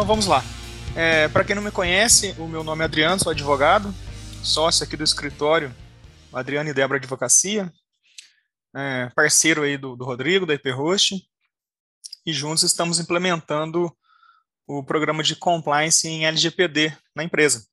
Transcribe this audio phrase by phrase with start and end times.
[0.00, 0.42] Então vamos lá.
[0.96, 3.94] É, Para quem não me conhece, o meu nome é Adriano, sou advogado,
[4.42, 5.76] sócio aqui do escritório
[6.32, 7.70] Adriano e Débora Advocacia,
[8.74, 11.22] é, parceiro aí do, do Rodrigo, da IPHost,
[12.24, 13.94] e juntos estamos implementando
[14.66, 17.66] o programa de compliance em LGPD na empresa.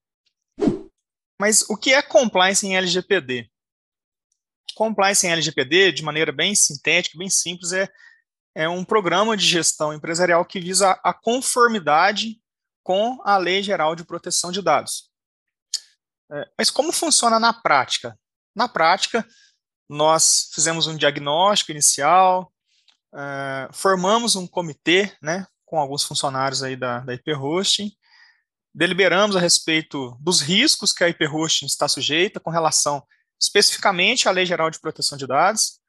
[1.39, 3.49] Mas o que é compliance em LGPD?
[4.75, 7.87] Compliance em LGPD, de maneira bem sintética, bem simples, é
[8.57, 12.41] é um programa de gestão empresarial que visa a conformidade
[12.81, 15.11] com a Lei Geral de Proteção de Dados.
[16.31, 18.17] É, mas como funciona na prática?
[18.55, 19.23] Na prática,
[19.87, 22.51] nós fizemos um diagnóstico inicial,
[23.13, 27.91] é, formamos um comitê, né, com alguns funcionários aí da, da IP Hosting,
[28.73, 33.05] deliberamos a respeito dos riscos que a IP Hosting está sujeita com relação
[33.39, 35.79] especificamente à Lei Geral de Proteção de Dados,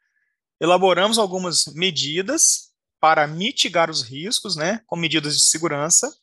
[0.60, 6.16] elaboramos algumas medidas para mitigar os riscos, né, com medidas de segurança.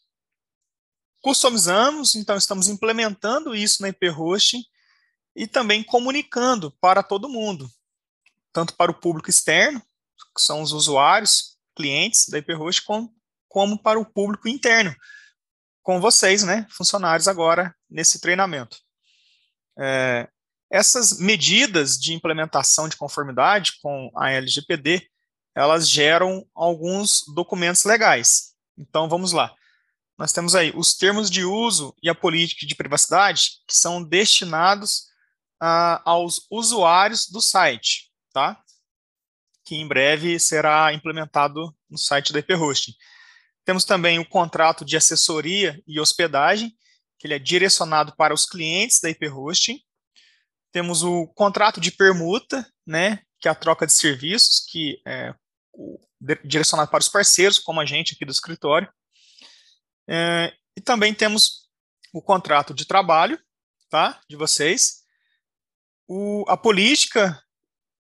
[1.22, 4.64] Customizamos, então estamos implementando isso na Hosting
[5.36, 7.69] e também comunicando para todo mundo,
[8.53, 9.81] tanto para o público externo,
[10.36, 13.16] que são os usuários, clientes da Hosting, como,
[13.47, 14.95] como para o público interno,
[15.81, 18.77] com vocês, né, funcionários agora nesse treinamento.
[19.77, 20.30] É,
[20.76, 25.09] essas medidas de implementação de conformidade com a LGPD,
[25.56, 28.54] elas geram alguns documentos legais.
[28.78, 29.56] Então, vamos lá.
[30.17, 35.08] Nós temos aí os termos de uso e a política de privacidade que são destinados
[35.64, 38.62] uh, aos usuários do site, tá?
[39.64, 42.94] Que em breve será implementado no site da IP Hosting.
[43.64, 46.76] Temos também o contrato de assessoria e hospedagem,
[47.17, 49.80] que ele é direcionado para os clientes da IP Hosting.
[50.75, 55.33] Temos o contrato de permuta, né, que é a troca de serviços, que é
[56.43, 58.91] direcionado para os parceiros, como a gente aqui do escritório.
[60.05, 61.69] É, e também temos
[62.13, 63.39] o contrato de trabalho,
[63.89, 65.05] tá, de vocês,
[66.09, 67.42] o, a política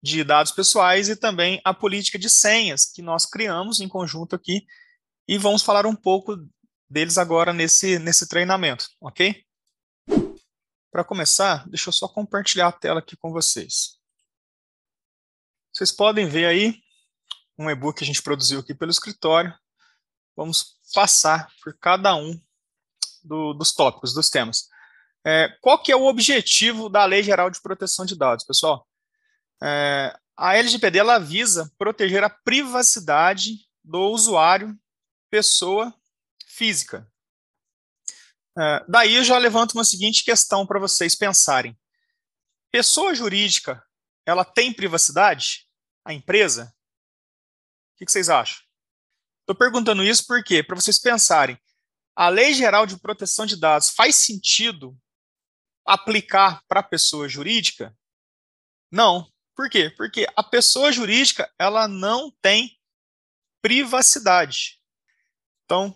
[0.02, 4.66] de dados pessoais e também a política de senhas que nós criamos em conjunto aqui
[5.28, 6.36] e vamos falar um pouco
[6.90, 9.45] deles agora nesse, nesse treinamento, ok?
[10.96, 13.98] Para começar, deixa eu só compartilhar a tela aqui com vocês.
[15.70, 16.80] Vocês podem ver aí
[17.58, 19.52] um e-book que a gente produziu aqui pelo escritório.
[20.34, 22.40] Vamos passar por cada um
[23.22, 24.70] do, dos tópicos, dos temas.
[25.22, 28.88] É, qual que é o objetivo da Lei Geral de Proteção de Dados, pessoal?
[29.62, 34.74] É, a LGPD ela visa proteger a privacidade do usuário,
[35.28, 35.94] pessoa
[36.46, 37.06] física.
[38.56, 41.78] Uh, daí eu já levanto uma seguinte questão para vocês pensarem.
[42.72, 43.84] Pessoa jurídica,
[44.24, 45.66] ela tem privacidade?
[46.04, 46.74] A empresa?
[47.92, 48.58] O que, que vocês acham?
[49.40, 51.58] Estou perguntando isso porque, para vocês pensarem,
[52.14, 54.98] a Lei Geral de Proteção de Dados faz sentido
[55.84, 57.96] aplicar para a pessoa jurídica?
[58.90, 59.30] Não.
[59.54, 59.90] Por quê?
[59.90, 62.78] Porque a pessoa jurídica ela não tem
[63.62, 64.80] privacidade.
[65.64, 65.94] Então,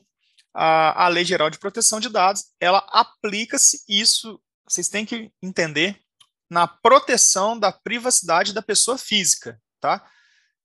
[0.55, 6.01] a, a Lei Geral de Proteção de Dados, ela aplica-se isso, vocês têm que entender,
[6.49, 10.05] na proteção da privacidade da pessoa física, tá?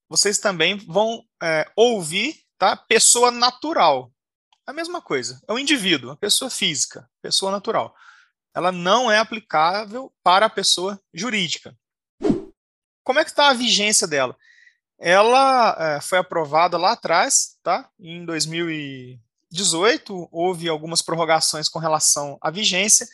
[0.09, 2.75] Vocês também vão é, ouvir, tá?
[2.75, 4.11] Pessoa natural.
[4.65, 7.95] A mesma coisa, é o indivíduo, a pessoa física, pessoa natural.
[8.55, 11.77] Ela não é aplicável para a pessoa jurídica.
[13.03, 14.35] Como é que está a vigência dela?
[14.97, 17.87] Ela é, foi aprovada lá atrás, tá?
[17.99, 19.19] Em 2000
[19.51, 23.07] 18 houve algumas prorrogações com relação à vigência,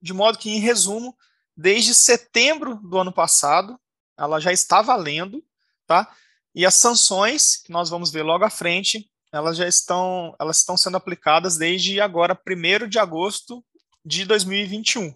[0.00, 1.16] de modo que, em resumo,
[1.56, 3.78] desde setembro do ano passado,
[4.18, 5.44] ela já está valendo,
[5.86, 6.12] tá?
[6.54, 10.76] E as sanções, que nós vamos ver logo à frente, elas já estão, elas estão
[10.76, 13.64] sendo aplicadas desde agora, 1 de agosto
[14.04, 15.14] de 2021.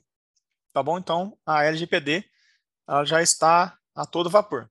[0.72, 0.98] Tá bom?
[0.98, 2.24] Então, a LGPD
[3.04, 4.70] já está a todo vapor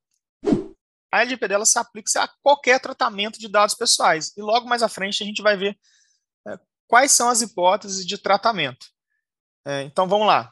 [1.15, 4.33] a LGPD se aplica a qualquer tratamento de dados pessoais.
[4.35, 5.77] E logo mais à frente a gente vai ver
[6.45, 8.87] é, quais são as hipóteses de tratamento.
[9.65, 10.51] É, então vamos lá.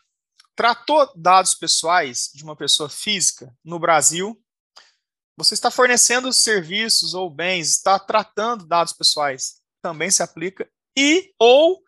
[0.55, 4.41] Tratou dados pessoais de uma pessoa física no Brasil?
[5.35, 10.69] Você está fornecendo serviços ou bens, está tratando dados pessoais, também se aplica.
[10.97, 11.83] E ou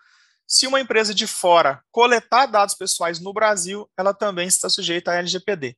[0.46, 5.16] se uma empresa de fora coletar dados pessoais no Brasil, ela também está sujeita à
[5.16, 5.78] LGPD.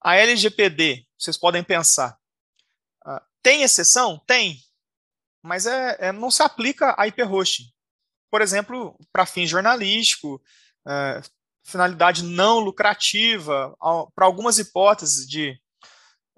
[0.00, 2.16] A LGPD, vocês podem pensar,
[3.06, 4.22] uh, tem exceção?
[4.26, 4.58] Tem,
[5.42, 7.64] mas é, é, não se aplica a IP hosting.
[8.30, 10.42] Por exemplo, para fins jornalístico,
[10.86, 11.28] uh,
[11.64, 13.76] finalidade não lucrativa,
[14.14, 15.60] para algumas hipóteses de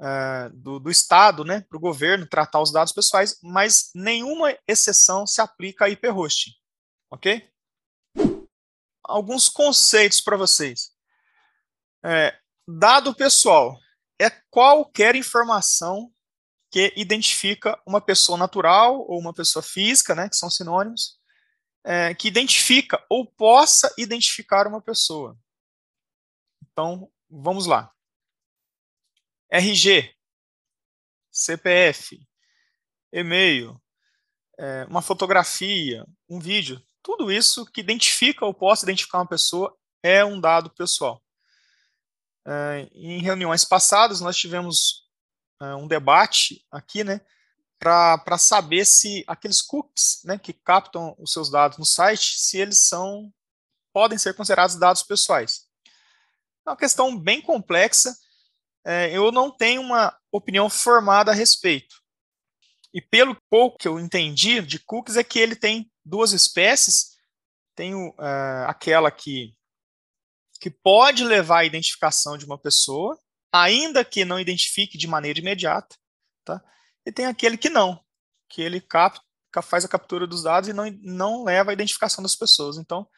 [0.02, 5.26] é, do, do, Estado, né, para o governo tratar os dados pessoais, mas nenhuma exceção
[5.26, 6.52] se aplica a IP hosting,
[7.10, 7.46] ok?
[9.04, 10.92] Alguns conceitos para vocês.
[12.02, 12.34] É,
[12.66, 13.78] dado pessoal
[14.20, 16.12] é qualquer informação
[16.70, 21.18] que identifica uma pessoa natural ou uma pessoa física, né, que são sinônimos,
[21.82, 25.36] é, que identifica ou possa identificar uma pessoa.
[26.62, 27.90] Então, vamos lá.
[29.50, 30.14] RG,
[31.30, 32.20] CPF,
[33.12, 33.80] e-mail,
[34.58, 40.24] é, uma fotografia, um vídeo, tudo isso que identifica ou possa identificar uma pessoa é
[40.24, 41.20] um dado pessoal.
[42.46, 45.08] É, em reuniões passadas, nós tivemos
[45.60, 47.20] é, um debate aqui, né,
[47.78, 52.86] para saber se aqueles cookies né, que captam os seus dados no site, se eles
[52.86, 53.32] são
[53.92, 55.66] podem ser considerados dados pessoais.
[56.66, 58.14] É uma questão bem complexa,
[58.84, 61.96] é, eu não tenho uma opinião formada a respeito.
[62.92, 67.16] E pelo pouco que eu entendi de cookies é que ele tem duas espécies,
[67.74, 68.14] tem uh,
[68.66, 69.54] aquela que,
[70.60, 73.18] que pode levar à identificação de uma pessoa,
[73.50, 75.96] ainda que não identifique de maneira imediata,
[76.44, 76.62] tá?
[77.04, 77.98] e tem aquele que não,
[78.48, 79.22] que ele capta,
[79.62, 82.76] faz a captura dos dados e não, não leva à identificação das pessoas.
[82.76, 83.08] Então,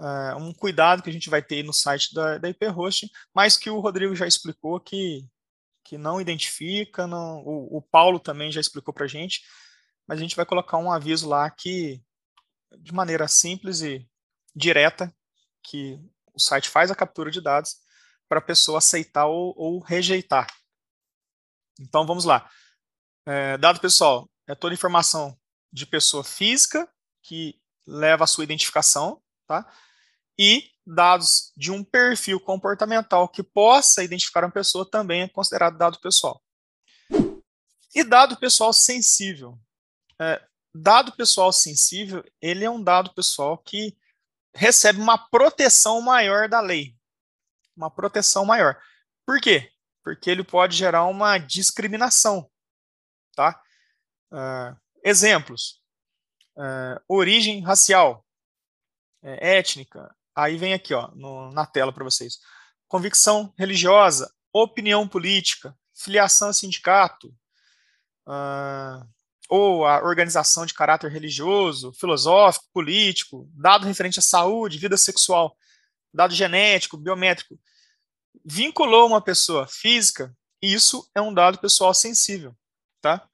[0.00, 3.68] é um cuidado que a gente vai ter no site da, da Hosting, mas que
[3.68, 5.28] o Rodrigo já explicou que,
[5.84, 9.42] que não identifica, não, o, o Paulo também já explicou para a gente,
[10.08, 12.02] mas a gente vai colocar um aviso lá que,
[12.78, 14.08] de maneira simples e
[14.56, 15.14] direta,
[15.62, 16.00] que
[16.34, 17.76] o site faz a captura de dados
[18.28, 20.46] para a pessoa aceitar ou, ou, rejeitar.
[21.80, 22.50] Então, vamos lá.
[23.26, 25.38] É, dado pessoal, é toda informação
[25.72, 26.88] de pessoa física
[27.22, 29.70] que leva a sua identificação, tá?
[30.38, 36.00] E dados de um perfil comportamental que possa identificar uma pessoa também é considerado dado
[36.00, 36.42] pessoal.
[37.94, 39.58] E dado pessoal sensível.
[40.20, 40.42] É,
[40.74, 43.96] dado pessoal sensível, ele é um dado pessoal que
[44.54, 46.94] recebe uma proteção maior da lei.
[47.76, 48.80] Uma proteção maior.
[49.26, 49.70] Por quê?
[50.02, 52.50] Porque ele pode gerar uma discriminação.
[53.34, 53.60] Tá?
[54.30, 55.80] Uh, exemplos.
[56.54, 58.26] Uh, origem racial,
[59.22, 62.38] é, étnica, aí vem aqui ó, no, na tela para vocês.
[62.86, 67.28] Convicção religiosa, opinião política, filiação a sindicato,
[68.26, 69.08] uh,
[69.54, 75.54] ou a organização de caráter religioso, filosófico, político, dado referente à saúde, vida sexual,
[76.10, 77.60] dado genético, biométrico,
[78.42, 82.56] vinculou uma pessoa física, isso é um dado pessoal sensível,
[83.02, 83.28] tá?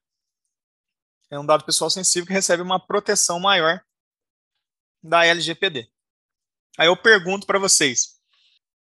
[1.30, 3.80] É um dado pessoal sensível que recebe uma proteção maior
[5.00, 5.88] da LGPD.
[6.76, 8.20] Aí eu pergunto para vocês,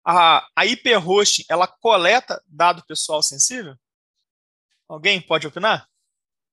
[0.06, 0.66] a, a
[0.98, 3.74] hosting, ela coleta dado pessoal sensível?
[4.90, 5.88] Alguém pode opinar?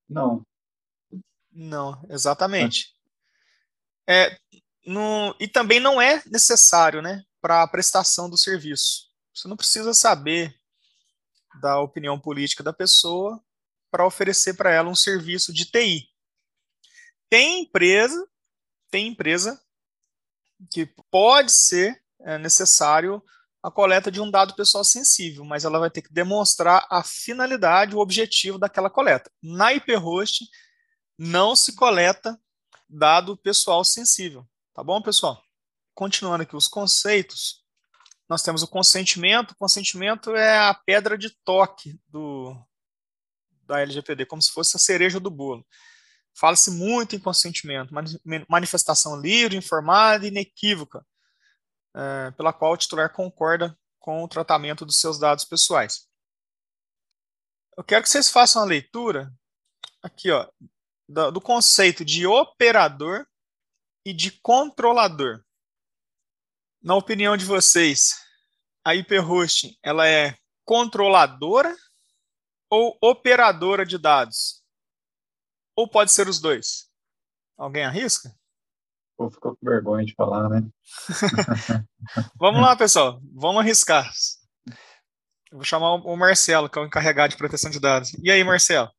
[0.07, 0.47] Não.
[1.51, 2.93] Não, exatamente.
[4.07, 4.37] É,
[4.85, 9.09] no, e também não é necessário, né, para a prestação do serviço.
[9.33, 10.55] Você não precisa saber
[11.61, 13.41] da opinião política da pessoa
[13.91, 16.07] para oferecer para ela um serviço de TI.
[17.29, 18.27] Tem empresa
[18.89, 19.59] tem empresa
[20.71, 23.23] que pode ser é, necessário
[23.61, 27.95] a coleta de um dado pessoal sensível, mas ela vai ter que demonstrar a finalidade,
[27.95, 29.29] o objetivo daquela coleta.
[29.41, 30.45] Na IP host
[31.19, 32.39] não se coleta
[32.87, 35.43] dado pessoal sensível, tá bom, pessoal?
[35.93, 37.61] Continuando aqui os conceitos,
[38.29, 39.51] nós temos o consentimento.
[39.51, 42.55] O consentimento é a pedra de toque do
[43.63, 45.67] da LGPD, como se fosse a cereja do bolo.
[46.33, 47.93] Fala-se muito em consentimento,
[48.47, 51.05] manifestação livre, informada e inequívoca,
[51.95, 56.07] é, pela qual o titular concorda com o tratamento dos seus dados pessoais.
[57.77, 59.31] Eu quero que vocês façam a leitura
[60.01, 60.49] aqui, ó,
[61.09, 63.25] do, do conceito de operador
[64.05, 65.43] e de controlador.
[66.81, 68.15] Na opinião de vocês,
[68.85, 71.75] a IP hosting, ela é controladora
[72.69, 74.63] ou operadora de dados?
[75.75, 76.87] Ou pode ser os dois?
[77.57, 78.33] Alguém arrisca?
[79.17, 80.61] Pô, ficou com vergonha de falar, né?
[82.39, 83.19] Vamos lá, pessoal.
[83.33, 84.09] Vamos arriscar.
[85.51, 88.13] Eu vou chamar o Marcelo, que é o encarregado de proteção de dados.
[88.23, 88.89] E aí, Marcelo?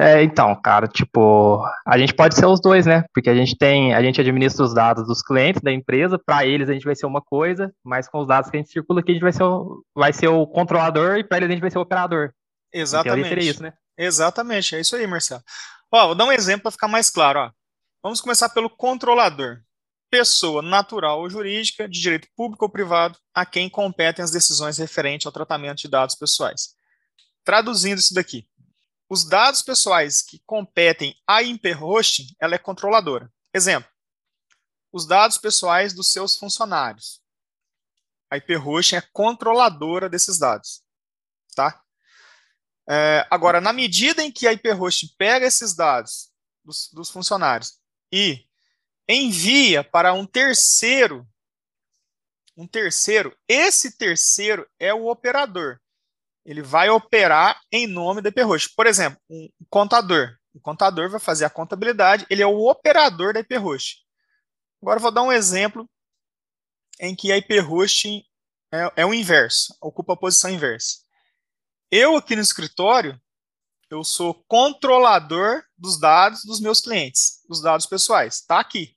[0.00, 3.04] É, então, cara, tipo, a gente pode ser os dois, né?
[3.12, 6.68] Porque a gente tem, a gente administra os dados dos clientes da empresa, para eles
[6.68, 9.10] a gente vai ser uma coisa, mas com os dados que a gente circula aqui,
[9.10, 11.70] a gente vai ser o, vai ser o controlador e para eles a gente vai
[11.70, 12.32] ser o operador.
[12.72, 13.28] Exatamente.
[13.28, 13.72] Seria isso, né?
[13.98, 15.42] Exatamente, é isso aí, Marcelo.
[15.90, 17.40] Ó, vou dar um exemplo para ficar mais claro.
[17.40, 17.50] Ó.
[18.00, 19.58] Vamos começar pelo controlador.
[20.08, 25.26] Pessoa natural ou jurídica, de direito público ou privado, a quem competem as decisões referentes
[25.26, 26.68] ao tratamento de dados pessoais.
[27.44, 28.46] traduzindo isso daqui.
[29.08, 33.32] Os dados pessoais que competem à Imperhosting, ela é controladora.
[33.54, 33.90] Exemplo,
[34.92, 37.22] os dados pessoais dos seus funcionários.
[38.30, 40.82] A Hyperhosting é controladora desses dados.
[41.54, 41.82] Tá?
[42.88, 46.30] É, agora, na medida em que a Hyperhosting pega esses dados
[46.64, 47.78] dos, dos funcionários
[48.12, 48.46] e
[49.08, 51.26] envia para um terceiro,
[52.56, 55.80] um terceiro, esse terceiro é o operador.
[56.48, 58.72] Ele vai operar em nome da Hyperhosting.
[58.74, 60.34] Por exemplo, um contador.
[60.54, 63.98] O contador vai fazer a contabilidade, ele é o operador da Hyperhosting.
[64.80, 65.86] Agora vou dar um exemplo
[66.98, 68.24] em que a IP hosting
[68.72, 71.00] é, é o inverso, ocupa a posição inversa.
[71.90, 73.20] Eu aqui no escritório,
[73.90, 78.36] eu sou controlador dos dados dos meus clientes, dos dados pessoais.
[78.36, 78.96] Está aqui.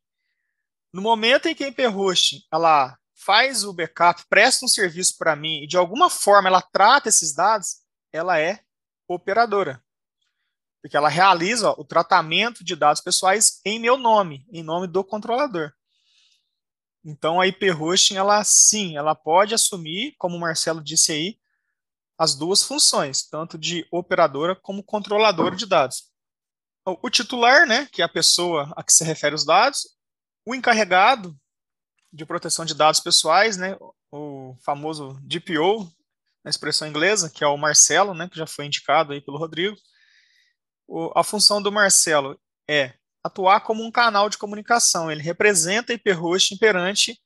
[0.93, 5.35] No momento em que a IP hosting ela faz o backup, presta um serviço para
[5.35, 7.77] mim e de alguma forma ela trata esses dados,
[8.11, 8.63] ela é
[9.07, 9.83] operadora.
[10.81, 15.03] Porque ela realiza ó, o tratamento de dados pessoais em meu nome, em nome do
[15.03, 15.71] controlador.
[17.05, 21.39] Então a IP hosting, ela sim, ela pode assumir, como o Marcelo disse aí,
[22.17, 26.11] as duas funções, tanto de operadora como controladora de dados.
[26.85, 29.95] O titular, né, que é a pessoa a que se refere os dados,
[30.45, 31.39] o encarregado
[32.11, 33.77] de proteção de dados pessoais, né,
[34.11, 35.89] o famoso DPO,
[36.43, 39.77] na expressão inglesa, que é o Marcelo, né, que já foi indicado aí pelo Rodrigo.
[40.87, 42.39] O, a função do Marcelo
[42.69, 45.11] é atuar como um canal de comunicação.
[45.11, 47.19] Ele representa a IP hosting perante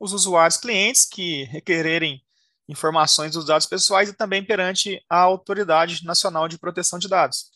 [0.00, 2.24] os usuários clientes que requererem
[2.68, 7.50] informações dos dados pessoais e também perante a Autoridade Nacional de Proteção de Dados.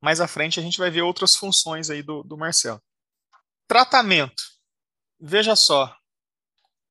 [0.00, 2.82] Mais à frente a gente vai ver outras funções aí do, do Marcelo.
[3.66, 4.42] Tratamento.
[5.24, 5.96] Veja só,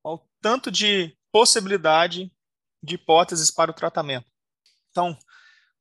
[0.05, 2.31] o tanto de possibilidade
[2.81, 4.25] de hipóteses para o tratamento.
[4.89, 5.19] Então,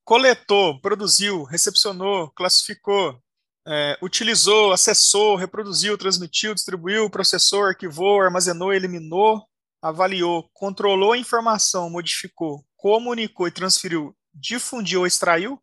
[0.05, 3.23] coletou, produziu, recepcionou, classificou,
[3.65, 9.49] é, utilizou, acessou, reproduziu, transmitiu, distribuiu, processou, arquivou, armazenou, eliminou,
[9.81, 15.63] avaliou, controlou a informação, modificou, comunicou e transferiu, difundiu ou extraiu,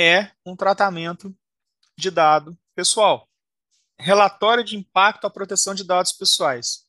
[0.00, 1.36] é um tratamento
[1.94, 3.28] de dado pessoal.
[3.98, 6.84] Relatório de impacto à proteção de dados pessoais.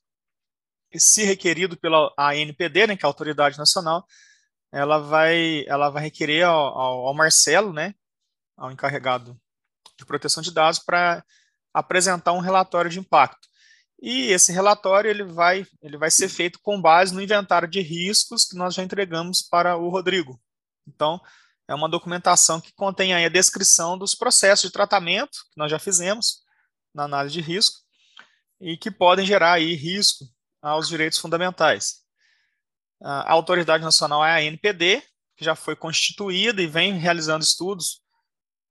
[0.96, 4.06] Se requerido pela ANPD, né, que é a Autoridade Nacional,
[4.72, 7.94] ela vai, ela vai requerer ao, ao, ao Marcelo, né,
[8.56, 9.40] ao encarregado
[9.98, 11.24] de proteção de dados para
[11.74, 13.48] apresentar um relatório de impacto.
[14.02, 18.46] E esse relatório ele vai, ele vai ser feito com base no inventário de riscos
[18.46, 20.40] que nós já entregamos para o Rodrigo.
[20.88, 21.20] Então,
[21.68, 25.80] é uma documentação que contém aí a descrição dos processos de tratamento que nós já
[25.80, 26.44] fizemos
[26.98, 27.78] na análise de risco
[28.60, 30.26] e que podem gerar aí risco
[30.62, 32.02] aos direitos fundamentais.
[33.00, 35.04] A autoridade nacional é a ANPD,
[35.36, 38.02] que já foi constituída e vem realizando estudos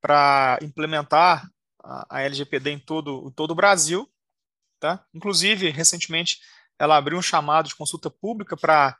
[0.00, 1.48] para implementar
[1.82, 4.10] a, LGPD em todo, todo o Brasil.
[4.80, 5.06] Tá?
[5.14, 6.40] Inclusive, recentemente,
[6.78, 8.98] ela abriu um chamado de consulta pública para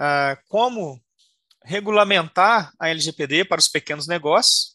[0.00, 1.02] uh, como
[1.64, 4.71] regulamentar a LGPD para os pequenos negócios.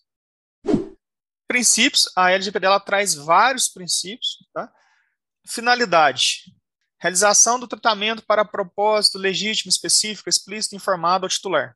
[1.47, 4.37] Princípios, a LGPD ela traz vários princípios.
[4.53, 4.71] Tá?
[5.45, 6.53] Finalidade,
[6.99, 11.75] realização do tratamento para propósito legítimo, específico, explícito, informado ao titular.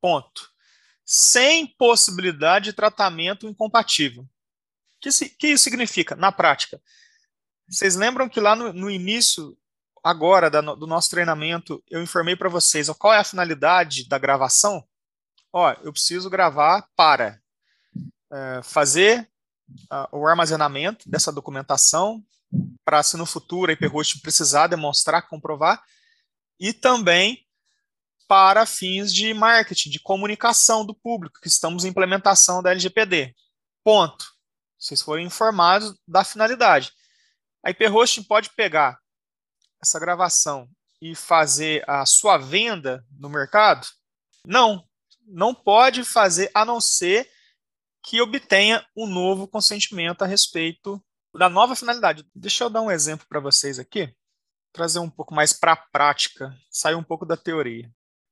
[0.00, 0.52] Ponto
[1.04, 4.22] sem possibilidade de tratamento incompatível.
[4.22, 4.28] O
[5.00, 6.80] que, que isso significa na prática?
[7.68, 9.56] Vocês lembram que lá no, no início,
[10.02, 14.18] agora, da, do nosso treinamento, eu informei para vocês ó, qual é a finalidade da
[14.18, 14.86] gravação?
[15.52, 17.41] Ó, eu preciso gravar para
[18.32, 19.28] é, fazer
[20.10, 22.22] o armazenamento dessa documentação,
[22.84, 25.82] para se no futuro a IPHost precisar demonstrar, comprovar,
[26.58, 27.46] e também
[28.28, 33.34] para fins de marketing, de comunicação do público, que estamos em implementação da LGPD.
[33.84, 34.24] Ponto.
[34.78, 36.92] Vocês foram informados da finalidade.
[37.64, 38.98] A IP Hosting pode pegar
[39.80, 40.68] essa gravação
[41.00, 43.86] e fazer a sua venda no mercado?
[44.46, 44.84] Não,
[45.26, 47.30] não pode fazer a não ser
[48.02, 51.02] que obtenha um novo consentimento a respeito
[51.34, 52.26] da nova finalidade.
[52.34, 54.14] Deixa eu dar um exemplo para vocês aqui,
[54.72, 57.90] trazer um pouco mais para a prática, sair um pouco da teoria.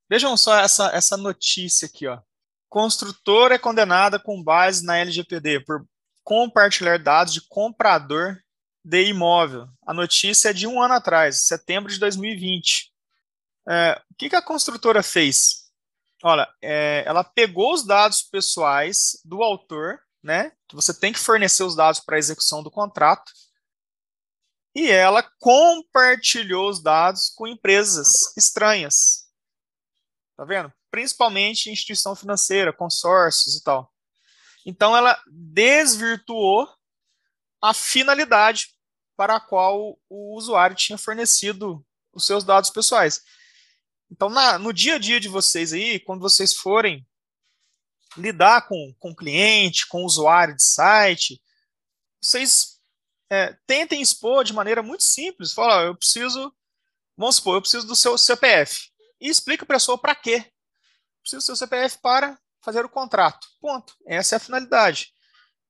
[0.08, 2.20] Vejam só essa, essa notícia aqui, ó.
[2.68, 5.84] Construtora é condenada com base na LGPD por
[6.22, 8.40] compartilhar dados de comprador
[8.84, 9.68] de imóvel.
[9.86, 12.92] A notícia é de um ano atrás, setembro de 2020.
[13.68, 15.69] É, o que, que a construtora fez?
[16.22, 20.52] Olha, é, ela pegou os dados pessoais do autor, né?
[20.72, 23.32] Você tem que fornecer os dados para a execução do contrato.
[24.74, 29.28] E ela compartilhou os dados com empresas estranhas.
[30.36, 30.72] Tá vendo?
[30.90, 33.92] principalmente instituição financeira, consórcios e tal.
[34.66, 36.68] Então, ela desvirtuou
[37.62, 38.74] a finalidade
[39.16, 43.22] para a qual o usuário tinha fornecido os seus dados pessoais.
[44.10, 47.06] Então, na, no dia a dia de vocês aí, quando vocês forem
[48.16, 51.40] lidar com, com cliente, com usuário de site,
[52.20, 52.80] vocês
[53.30, 55.52] é, tentem expor de maneira muito simples.
[55.52, 56.52] Fala, eu preciso,
[57.16, 58.90] vamos supor, eu preciso do seu CPF.
[59.20, 60.50] E explica para a pessoa para quê.
[61.22, 63.46] Preciso do seu CPF para fazer o contrato.
[63.60, 63.94] Ponto.
[64.06, 65.12] Essa é a finalidade.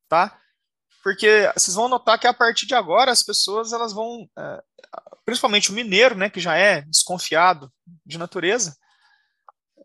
[0.08, 0.40] Tá?
[1.02, 4.62] Porque vocês vão notar que a partir de agora as pessoas elas vão, é,
[5.24, 7.72] principalmente o mineiro, né, que já é desconfiado
[8.04, 8.76] de natureza,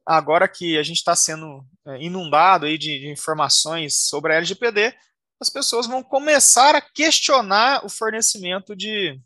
[0.05, 4.95] agora que a gente está sendo é, inundado aí de, de, informações sobre a LGPD,
[5.39, 9.19] as pessoas vão começar a questionar o fornecimento de,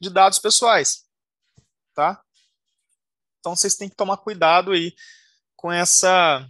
[0.00, 1.04] de dados pessoais,
[1.94, 2.20] tá?
[3.40, 4.94] Então vocês têm que tomar cuidado aí
[5.56, 6.46] com essa,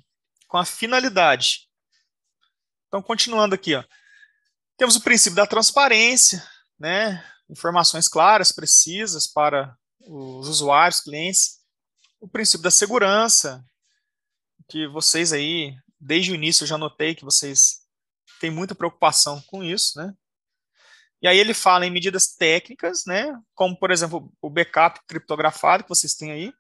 [0.49, 1.69] com a finalidade.
[2.89, 3.85] Então continuando aqui, ó.
[4.77, 6.45] Temos o princípio da transparência,
[6.79, 7.25] né?
[7.49, 11.61] Informações claras, precisas para os usuários, clientes.
[12.21, 13.65] O princípio da segurança,
[14.69, 17.83] que vocês aí, desde o início, eu já notei que vocês
[18.41, 20.13] têm muita preocupação com isso, né?
[21.23, 23.33] E aí ele fala em medidas técnicas, né?
[23.55, 26.53] Como, por exemplo, o backup criptografado que vocês têm aí,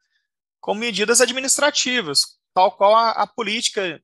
[0.61, 4.00] como medidas administrativas, tal qual a, a política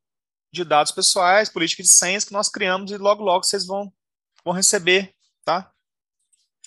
[0.52, 3.93] de dados pessoais, política de senhas que nós criamos e logo, logo vocês vão
[4.44, 5.70] vão receber, tá?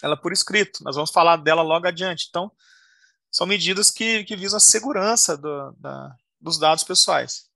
[0.01, 0.83] Ela por escrito.
[0.83, 2.27] Nós vamos falar dela logo adiante.
[2.29, 2.51] Então,
[3.31, 7.49] são medidas que, que visam a segurança do, da, dos dados pessoais.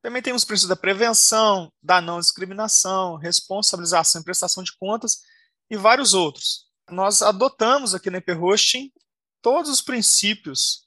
[0.00, 5.22] Também temos os princípios da prevenção, da não discriminação, responsabilização e prestação de contas
[5.68, 6.66] e vários outros.
[6.88, 8.92] Nós adotamos aqui na Hosting
[9.42, 10.86] todos os princípios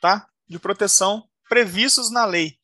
[0.00, 2.58] tá, de proteção previstos na lei.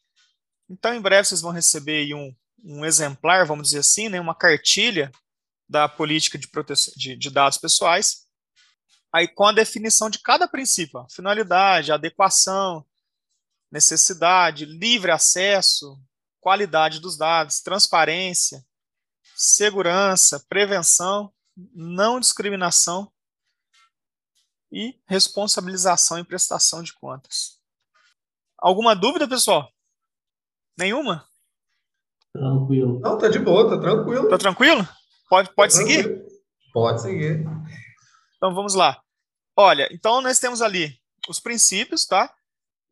[0.68, 2.32] Então, em breve, vocês vão receber um,
[2.64, 5.10] um exemplar, vamos dizer assim, né, uma cartilha
[5.68, 8.26] da política de proteção de, de dados pessoais,
[9.12, 12.84] aí com a definição de cada princípio, ó, finalidade, adequação,
[13.70, 16.00] necessidade, livre acesso,
[16.40, 18.64] qualidade dos dados, transparência,
[19.34, 21.32] segurança, prevenção,
[21.74, 23.10] não discriminação
[24.70, 27.58] e responsabilização e prestação de contas.
[28.58, 29.70] Alguma dúvida, pessoal?
[30.78, 31.26] Nenhuma?
[32.32, 33.00] Tranquilo.
[33.00, 34.28] Não, tá de boa, tá tranquilo.
[34.28, 34.86] Tá tranquilo?
[35.28, 36.24] Pode, pode seguir?
[36.72, 37.44] Pode seguir.
[38.36, 39.00] Então vamos lá.
[39.56, 42.32] Olha, então nós temos ali os princípios, tá?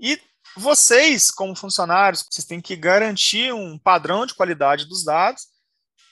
[0.00, 0.20] E
[0.56, 5.48] vocês, como funcionários, vocês têm que garantir um padrão de qualidade dos dados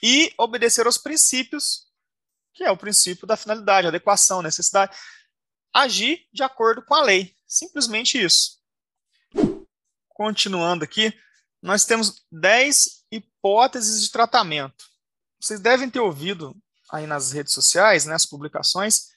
[0.01, 1.87] e obedecer aos princípios,
[2.53, 4.95] que é o princípio da finalidade, adequação, necessidade.
[5.73, 7.35] Agir de acordo com a lei.
[7.47, 8.59] Simplesmente isso.
[10.09, 11.13] Continuando aqui,
[11.61, 14.92] nós temos 10 hipóteses de tratamento
[15.43, 16.55] vocês devem ter ouvido
[16.89, 19.07] aí nas redes sociais, nas né, publicações,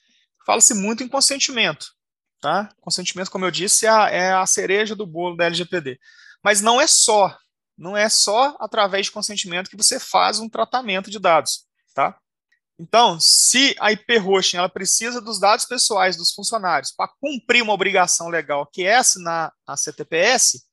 [0.45, 1.87] fala-se muito em consentimento.
[2.41, 2.69] Tá?
[2.81, 5.97] Consentimento, como eu disse, é a, é a cereja do bolo da LGPD.
[6.43, 7.35] Mas não é só,
[7.77, 11.65] não é só através de consentimento que você faz um tratamento de dados.
[11.95, 12.19] Tá?
[12.77, 17.73] Então, se a IP hosting ela precisa dos dados pessoais dos funcionários para cumprir uma
[17.73, 20.65] obrigação legal que é assinar a CTPS,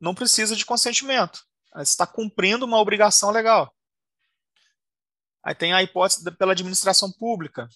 [0.00, 1.40] não precisa de consentimento.
[1.72, 3.70] Ela está cumprindo uma obrigação legal.
[5.44, 7.68] Aí tem a hipótese pela administração pública,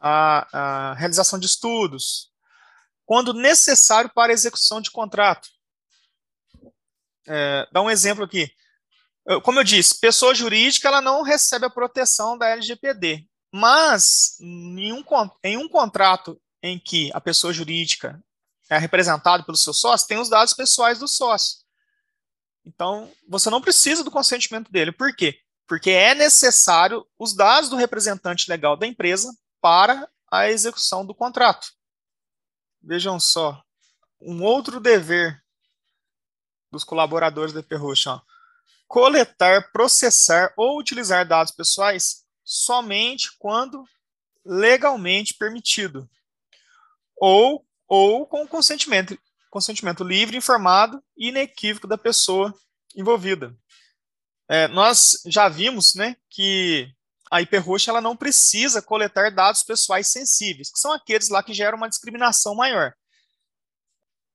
[0.00, 2.30] a, a realização de estudos,
[3.04, 5.48] quando necessário para execução de contrato.
[7.28, 8.50] É, dá um exemplo aqui.
[9.42, 15.04] Como eu disse, pessoa jurídica ela não recebe a proteção da LGPD, mas em um,
[15.42, 18.22] em um contrato em que a pessoa jurídica
[18.70, 21.58] é representada pelo seu sócio, tem os dados pessoais do sócio.
[22.64, 24.90] Então, você não precisa do consentimento dele.
[24.90, 25.40] Por quê?
[25.66, 31.68] Porque é necessário os dados do representante legal da empresa para a execução do contrato.
[32.82, 33.62] Vejam só,
[34.20, 35.42] um outro dever
[36.70, 38.20] dos colaboradores da Perruxa,
[38.86, 43.84] coletar, processar ou utilizar dados pessoais somente quando
[44.44, 46.08] legalmente permitido,
[47.16, 49.18] ou, ou com consentimento,
[49.50, 52.54] consentimento livre, informado e inequívoco da pessoa
[52.94, 53.56] envolvida.
[54.48, 56.88] É, nós já vimos né, que
[57.30, 61.76] a hiperroxa ela não precisa coletar dados pessoais sensíveis, que são aqueles lá que geram
[61.76, 62.94] uma discriminação maior.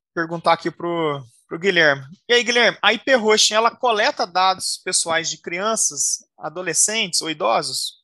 [0.08, 2.04] Vou perguntar aqui para o Guilherme.
[2.28, 8.02] E aí, Guilherme, a hiperroxa ela coleta dados pessoais de crianças, adolescentes ou idosos?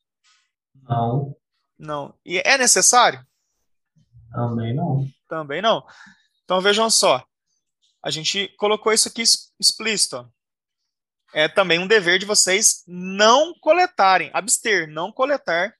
[0.82, 1.36] Não.
[1.78, 2.14] Não.
[2.24, 3.24] E é necessário?
[4.32, 5.06] Também não.
[5.28, 5.86] Também não.
[6.44, 7.16] Então vejam só.
[7.16, 9.22] A a gente colocou isso aqui
[9.60, 10.32] explícito.
[11.34, 15.74] É também um dever de vocês não coletarem, abster, não coletar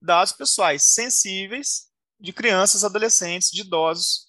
[0.00, 4.26] dados pessoais sensíveis de crianças, adolescentes, de idosos,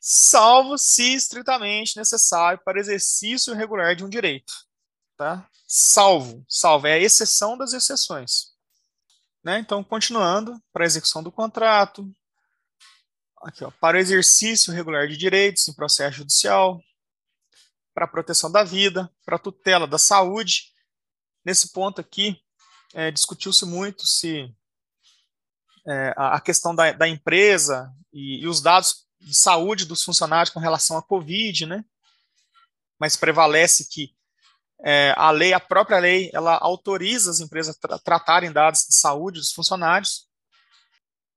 [0.00, 4.52] salvo se estritamente necessário para exercício regular de um direito.
[5.16, 5.48] Tá?
[5.66, 8.52] Salvo, salvo, é a exceção das exceções.
[9.42, 9.58] Né?
[9.58, 12.10] Então, continuando, para a execução do contrato,
[13.42, 16.80] aqui, ó, para exercício regular de direitos em processo judicial,
[17.98, 20.72] para a proteção da vida, para a tutela da saúde.
[21.44, 22.40] Nesse ponto aqui,
[22.94, 24.54] é, discutiu-se muito se
[25.84, 30.60] é, a questão da, da empresa e, e, os dados de saúde dos funcionários com
[30.60, 31.84] relação à Covid, né?
[33.00, 34.14] Mas prevalece que
[34.84, 38.94] é, a lei, a própria lei, ela autoriza as empresas a tra tratarem dados de
[38.94, 40.28] saúde dos funcionários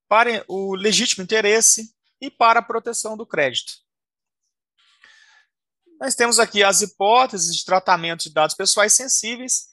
[0.08, 3.81] para o legítimo interesse e para a proteção do crédito.
[6.02, 9.68] Nós temos aqui as hipóteses de tratamento de dados pessoais sensíveis,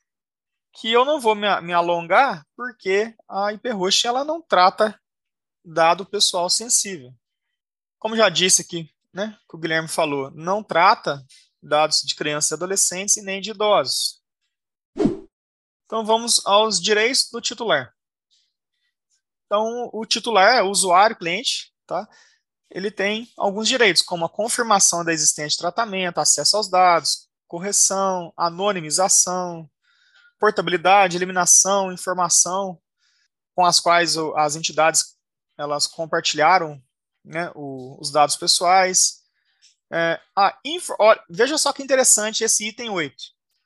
[0.74, 5.02] que eu não vou me, me alongar, porque a IPRUSH ela não trata
[5.66, 7.12] dado pessoal sensível.
[7.98, 11.26] Como já disse aqui, né, que o Guilherme falou, não trata
[11.64, 14.22] dados de crianças e adolescentes e nem de idosos.
[15.86, 17.92] Então vamos aos direitos do titular.
[19.48, 22.08] Então o titular é o usuário, cliente, tá?
[22.72, 28.32] Ele tem alguns direitos, como a confirmação da existência de tratamento, acesso aos dados, correção,
[28.38, 29.70] anonimização,
[30.40, 32.80] portabilidade, eliminação, informação,
[33.56, 35.18] com as quais as entidades
[35.58, 36.82] elas compartilharam
[37.26, 39.20] né, o, os dados pessoais.
[39.92, 40.96] É, a info,
[41.30, 43.16] veja só que interessante esse item 8.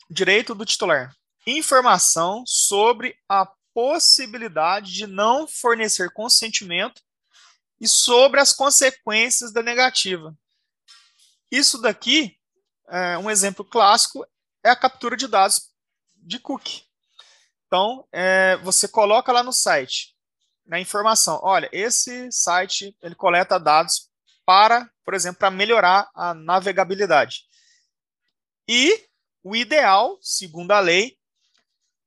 [0.10, 1.14] Direito do titular.
[1.46, 7.02] Informação sobre a possibilidade de não fornecer consentimento
[7.84, 10.34] e sobre as consequências da negativa.
[11.52, 12.40] Isso daqui,
[12.88, 14.26] é, um exemplo clássico,
[14.64, 15.70] é a captura de dados
[16.16, 16.86] de cookie.
[17.68, 20.16] Então, é, você coloca lá no site,
[20.66, 24.10] na informação, olha, esse site ele coleta dados
[24.46, 27.42] para, por exemplo, para melhorar a navegabilidade.
[28.66, 29.06] E
[29.44, 31.18] o ideal, segundo a lei,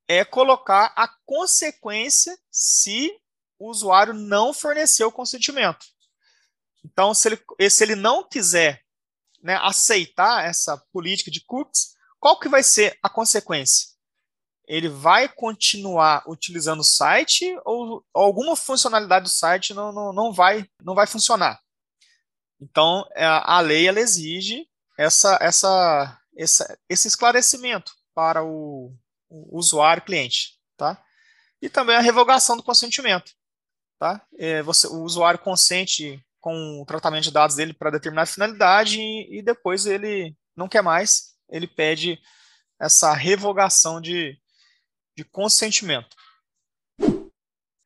[0.09, 3.15] é colocar a consequência se
[3.59, 5.87] o usuário não forneceu o consentimento.
[6.85, 8.83] Então, se ele, se ele não quiser
[9.43, 13.89] né, aceitar essa política de cookies, qual que vai ser a consequência?
[14.67, 20.69] Ele vai continuar utilizando o site ou, alguma funcionalidade do site não, não, não, vai,
[20.83, 21.61] não vai funcionar?
[22.61, 28.93] Então, é, a lei ela exige essa, essa, essa, esse esclarecimento para o,
[29.29, 30.59] o usuário cliente.
[30.77, 31.01] Tá?
[31.61, 33.36] E também a revogação do consentimento
[33.99, 34.25] tá?
[34.39, 39.39] É, você, o usuário consente com o tratamento de dados dele para determinada finalidade e,
[39.39, 42.21] e, depois ele não quer mais, ele pede
[42.81, 44.39] essa revogação de,
[45.17, 46.15] de consentimento.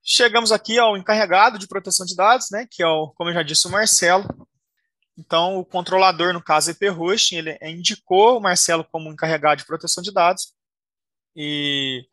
[0.02, 3.42] Chegamos aqui ao encarregado de proteção de dados, né, que é, o, como eu já
[3.42, 4.26] disse, o Marcelo.
[5.16, 10.02] Então, o controlador, no caso, EP Hosting, ele indicou o Marcelo como encarregado de proteção
[10.02, 10.54] de dados.
[11.36, 12.06] E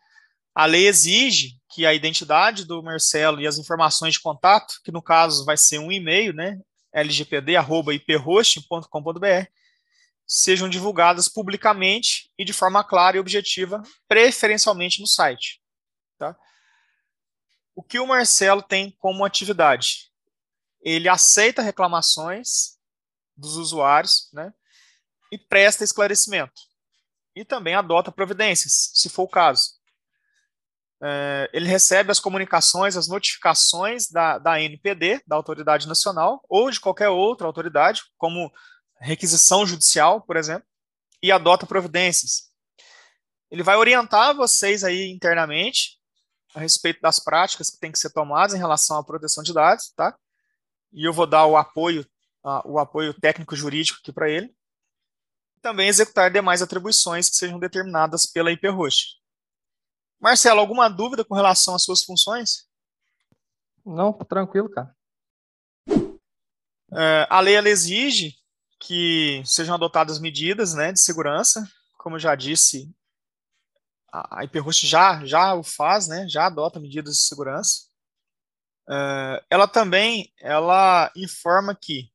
[0.53, 4.99] a lei exige que a identidade do Marcelo e as informações de contato, que no
[4.99, 6.59] caso vai ser um e-mail, né,
[6.91, 9.47] lgpd@iphosting.com.br,
[10.25, 15.61] sejam divulgadas publicamente e de forma clara e objetiva, preferencialmente no site.
[16.17, 16.35] Tá?
[17.75, 20.11] O que o Marcelo tem como atividade?
[20.81, 22.79] Ele aceita reclamações
[23.35, 24.51] dos usuários, né,
[25.31, 26.59] e presta esclarecimento.
[27.35, 29.76] E também adota providências, se for o caso
[31.01, 36.79] é, ele recebe as comunicações, as notificações da, da NPD, da Autoridade Nacional, ou de
[36.79, 38.51] qualquer outra autoridade, como
[38.99, 40.67] requisição judicial, por exemplo,
[41.21, 42.49] e adota providências.
[43.49, 45.97] Ele vai orientar vocês aí internamente
[46.55, 49.91] a respeito das práticas que têm que ser tomadas em relação à proteção de dados,
[49.95, 50.17] tá?
[50.91, 52.01] E eu vou dar o apoio,
[52.43, 54.53] uh, o apoio técnico jurídico aqui para ele.
[55.61, 59.16] Também executar demais atribuições que sejam determinadas pela IPROST.
[60.19, 62.67] Marcelo, alguma dúvida com relação às suas funções?
[63.85, 64.95] Não, tranquilo, cara.
[66.91, 68.35] É, a lei ela exige
[68.79, 72.93] que sejam adotadas medidas né, de segurança, como eu já disse,
[74.11, 77.87] a IPROST já, já o faz, né, já adota medidas de segurança.
[78.89, 82.09] É, ela também ela informa que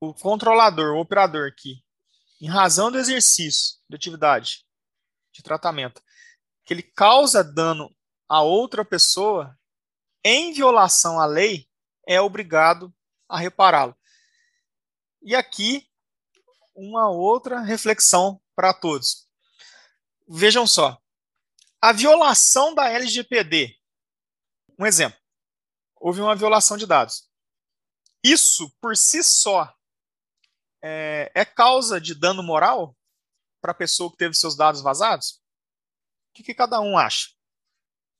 [0.00, 1.82] o controlador, o operador que,
[2.40, 4.64] em razão do exercício de atividade
[5.32, 6.00] de tratamento,
[6.68, 7.90] que ele causa dano
[8.28, 9.58] a outra pessoa
[10.22, 11.66] em violação à lei,
[12.06, 12.94] é obrigado
[13.26, 13.96] a repará-lo.
[15.22, 15.88] E aqui
[16.74, 19.26] uma outra reflexão para todos.
[20.28, 21.00] Vejam só,
[21.80, 23.74] a violação da LGPD.
[24.78, 25.18] Um exemplo.
[25.96, 27.30] Houve uma violação de dados.
[28.22, 29.74] Isso, por si só,
[30.82, 32.94] é, é causa de dano moral
[33.58, 35.40] para a pessoa que teve seus dados vazados?
[36.40, 37.28] O que, cada um acha?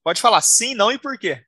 [0.05, 1.45] Pode falar sim, não e por quê?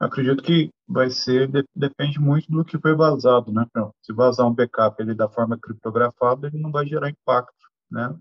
[0.00, 3.64] Acredito que vai ser, depende muito do que foi vazado, né?
[4.02, 7.54] Se vazar um backup ele da forma criptografada, ele não vai gerar impacto,
[7.90, 8.14] né?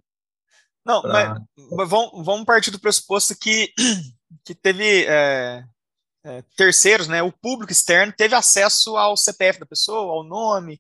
[0.86, 1.42] Não, pra...
[1.72, 3.74] mas vamos, vamos partir do pressuposto que,
[4.46, 5.66] que teve é,
[6.24, 7.24] é, terceiros, né?
[7.24, 10.80] O público externo teve acesso ao CPF da pessoa, ao nome,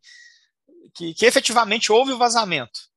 [0.93, 2.90] que, que efetivamente houve o vazamento.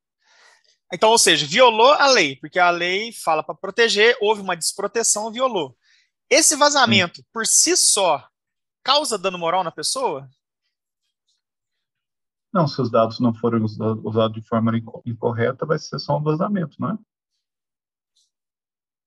[0.94, 5.32] Então, ou seja, violou a lei, porque a lei fala para proteger, houve uma desproteção,
[5.32, 5.76] violou.
[6.30, 7.24] Esse vazamento, hum.
[7.32, 8.24] por si só,
[8.80, 10.30] causa dano moral na pessoa?
[12.52, 14.70] Não, se os dados não forem usados de forma
[15.04, 16.98] incorreta, vai ser só um vazamento, não é?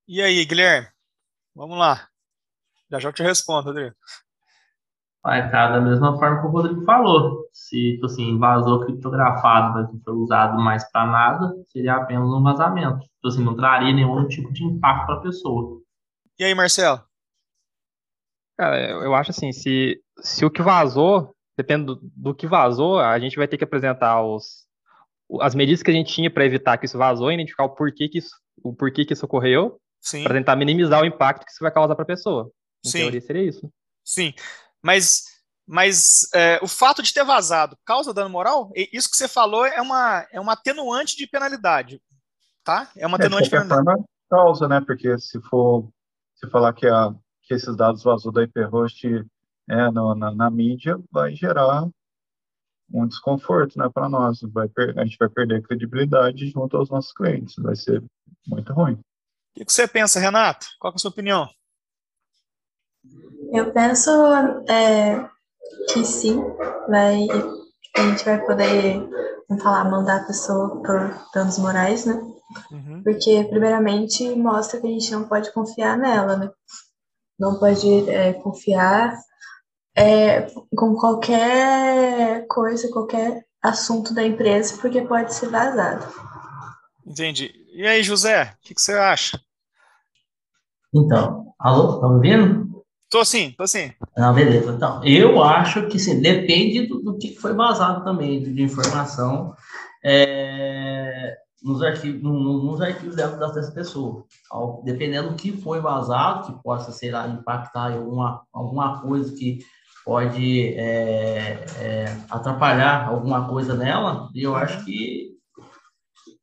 [0.06, 0.90] E aí, Guilherme?
[1.56, 2.10] Vamos lá.
[2.92, 3.96] Já já eu te respondo, Rodrigo.
[5.28, 7.50] Vai estar da mesma forma que o Rodrigo falou.
[7.52, 12.42] Se, tipo assim, vazou criptografado, mas não foi usado mais para nada, seria apenas um
[12.42, 13.00] vazamento.
[13.00, 15.82] Tipo assim, não traria nenhum tipo de impacto para a pessoa.
[16.40, 17.04] E aí, Marcelo?
[18.58, 23.20] Cara, eu acho assim, se, se o que vazou, depende do, do que vazou, a
[23.20, 24.66] gente vai ter que apresentar os,
[25.42, 28.20] as medidas que a gente tinha para evitar que isso vazou, identificar o porquê que
[28.20, 29.78] isso, o porquê que isso ocorreu,
[30.24, 32.50] para tentar minimizar o impacto que isso vai causar para a pessoa.
[32.86, 33.00] Em Sim.
[33.00, 33.70] teoria seria isso.
[34.06, 34.34] Sim.
[34.88, 35.24] Mas,
[35.68, 38.72] mas é, o fato de ter vazado causa dano moral?
[38.94, 42.02] Isso que você falou é uma, é uma atenuante de penalidade,
[42.64, 42.90] tá?
[42.96, 43.84] É uma atenuante é, de penalidade.
[43.84, 44.80] Forma, causa, né?
[44.80, 45.90] Porque se for
[46.36, 49.06] se falar que, a, que esses dados vazou da IPHost
[49.70, 51.86] é, no, na, na, mídia, vai gerar
[52.90, 54.40] um desconforto né, para nós.
[54.54, 57.56] Vai a gente vai perder credibilidade junto aos nossos clientes.
[57.58, 58.02] Vai ser
[58.48, 58.94] muito ruim.
[59.60, 60.66] O que você pensa, Renato?
[60.80, 61.50] Qual é a sua opinião?
[63.52, 64.12] Eu penso
[64.70, 65.30] é,
[65.92, 66.42] que sim,
[66.90, 67.28] vai,
[67.96, 69.00] a gente vai poder,
[69.48, 72.14] vamos falar, mandar a pessoa por danos morais, né?
[72.72, 73.02] Uhum.
[73.04, 76.52] Porque, primeiramente, mostra que a gente não pode confiar nela, né?
[77.40, 79.18] Não pode é, confiar
[79.96, 80.42] é,
[80.76, 86.06] com qualquer coisa, qualquer assunto da empresa, porque pode ser vazado.
[87.06, 87.52] Entendi.
[87.74, 89.40] E aí, José, o que, que, você acha?
[90.94, 92.77] Então, alô, tá me ouvindo?
[93.10, 93.92] Tô sim, tô sim.
[94.18, 94.72] Ah, beleza.
[94.72, 99.56] Então, eu acho que sim, depende do, do que foi vazado também, de, de informação
[100.04, 104.26] é, nos, arquivos, no, nos arquivos dessa, dessa pessoa.
[104.52, 109.60] Ao, dependendo do que foi vazado, que possa, sei lá, impactar alguma, alguma coisa que
[110.04, 115.32] pode é, é, atrapalhar alguma coisa nela, eu acho que,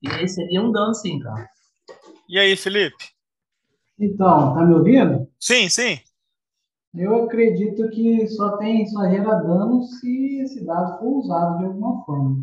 [0.00, 1.48] que seria um dano sim, cara.
[2.28, 3.12] E aí, Felipe?
[3.98, 5.28] Então, tá me ouvindo?
[5.38, 6.00] Sim, sim.
[6.96, 12.04] Eu acredito que só tem, só gera dano se esse dado for usado de alguma
[12.04, 12.36] forma.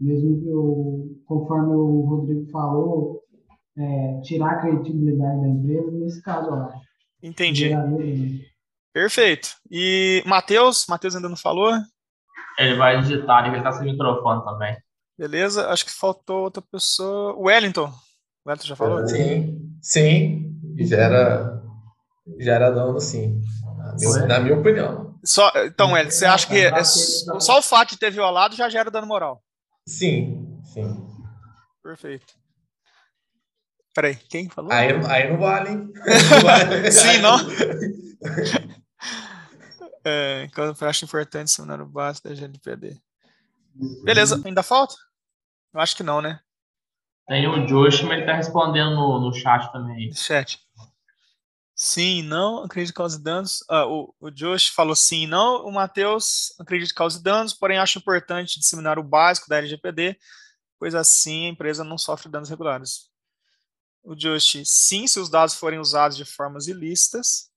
[0.00, 3.22] Mesmo que eu, conforme o Rodrigo falou,
[3.76, 6.86] é, tirar a credibilidade da empresa, nesse caso, eu acho.
[7.22, 7.70] Entendi.
[8.92, 9.48] Perfeito.
[9.70, 10.86] E Matheus?
[10.88, 11.72] Matheus ainda não falou?
[12.58, 14.76] Ele vai digitar, ele está sem microfone também.
[15.18, 17.36] Beleza, acho que faltou outra pessoa.
[17.38, 17.88] Wellington.
[18.44, 19.06] O Wellington já falou?
[19.06, 20.54] Sim, sim.
[20.78, 21.55] Gera,
[22.38, 23.40] gera dano, sim.
[24.26, 25.18] Na minha opinião.
[25.24, 28.90] Só, então, Hélio, você acha que é, só o fato de ter violado já gera
[28.90, 29.42] dano moral?
[29.86, 31.06] Sim, sim.
[31.82, 32.34] Perfeito.
[33.94, 34.70] Peraí, quem falou?
[34.72, 35.92] Aí, aí não vale, hein?
[36.30, 36.92] Não vale.
[36.92, 37.38] sim, não?
[40.04, 43.00] é, eu acho importante seminário básico da GLPD.
[44.04, 44.94] Beleza, ainda falta?
[45.72, 46.40] Eu acho que não, né?
[47.26, 50.12] Tem o Josh, mas ele tá respondendo no, no chat também.
[50.12, 50.60] Chat.
[51.78, 53.62] Sim, não, acredito que cause danos.
[53.68, 55.66] Ah, o, o Josh falou sim, não.
[55.66, 60.18] O Matheus acredita que cause danos, porém acho importante disseminar o básico da LGPD,
[60.78, 63.10] pois assim a empresa não sofre danos regulares.
[64.02, 67.50] O Josh, sim, se os dados forem usados de formas ilícitas.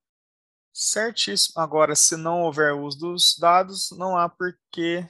[0.74, 1.62] Certíssimo.
[1.62, 5.08] Agora, se não houver uso dos dados, não há por que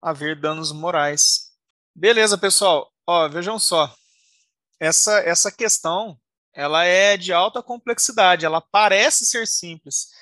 [0.00, 1.50] haver danos morais.
[1.94, 2.92] Beleza, pessoal.
[3.06, 3.92] Ó, vejam só.
[4.78, 6.20] Essa, essa questão
[6.52, 10.12] ela é de alta complexidade, ela parece ser simples.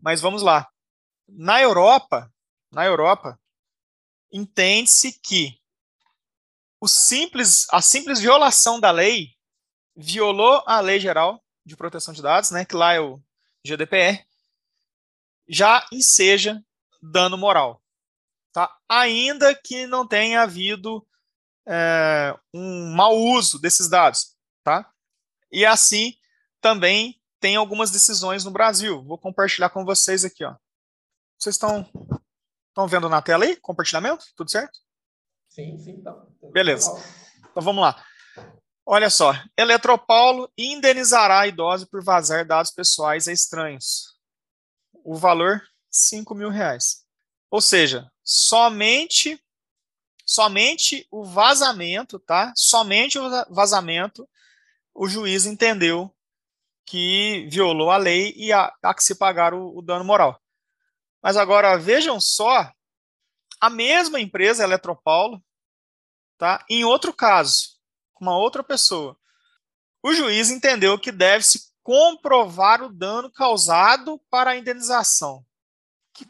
[0.00, 0.68] Mas vamos lá.
[1.28, 2.32] Na Europa,
[2.70, 3.40] na Europa,
[4.30, 5.58] entende-se que
[6.80, 9.34] o simples, a simples violação da lei
[9.96, 13.20] violou a Lei Geral de Proteção de Dados, né, que lá é o
[13.66, 14.24] GDPR,
[15.48, 16.62] já enseja
[17.02, 17.82] dano moral.
[18.52, 18.74] Tá?
[18.88, 21.06] Ainda que não tenha havido
[21.66, 24.90] é, um mau uso desses dados, tá?
[25.50, 26.14] E assim
[26.60, 29.02] também tem algumas decisões no Brasil.
[29.04, 30.54] Vou compartilhar com vocês aqui, ó.
[31.38, 31.88] Vocês estão
[32.68, 33.56] estão vendo na tela aí?
[33.56, 34.26] Compartilhamento?
[34.36, 34.78] Tudo certo?
[35.48, 36.14] Sim, sim, tá.
[36.52, 36.90] Beleza.
[37.50, 38.04] Então vamos lá.
[38.84, 44.16] Olha só, Eletropaulo indenizará a idosa por vazar dados pessoais a estranhos.
[45.02, 47.04] O valor, 5 mil reais.
[47.50, 49.42] Ou seja, somente
[50.26, 52.52] somente o vazamento, tá?
[52.56, 54.28] Somente o vazamento,
[54.96, 56.14] o juiz entendeu
[56.84, 60.40] que violou a lei e há, há que se pagar o, o dano moral.
[61.22, 62.72] Mas agora vejam só,
[63.60, 65.42] a mesma empresa, Eletropaulo,
[66.38, 66.64] tá?
[66.70, 67.76] Em outro caso,
[68.20, 69.18] uma outra pessoa,
[70.02, 75.44] o juiz entendeu que deve-se comprovar o dano causado para a indenização.
[76.14, 76.26] Que,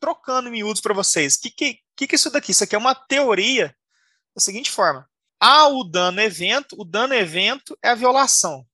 [0.00, 2.52] trocando em miúdos para vocês, o que, que, que, que é isso daqui?
[2.52, 3.76] Isso aqui é uma teoria
[4.34, 5.09] da seguinte forma:
[5.40, 8.66] há o dano evento, o dano evento é a violação.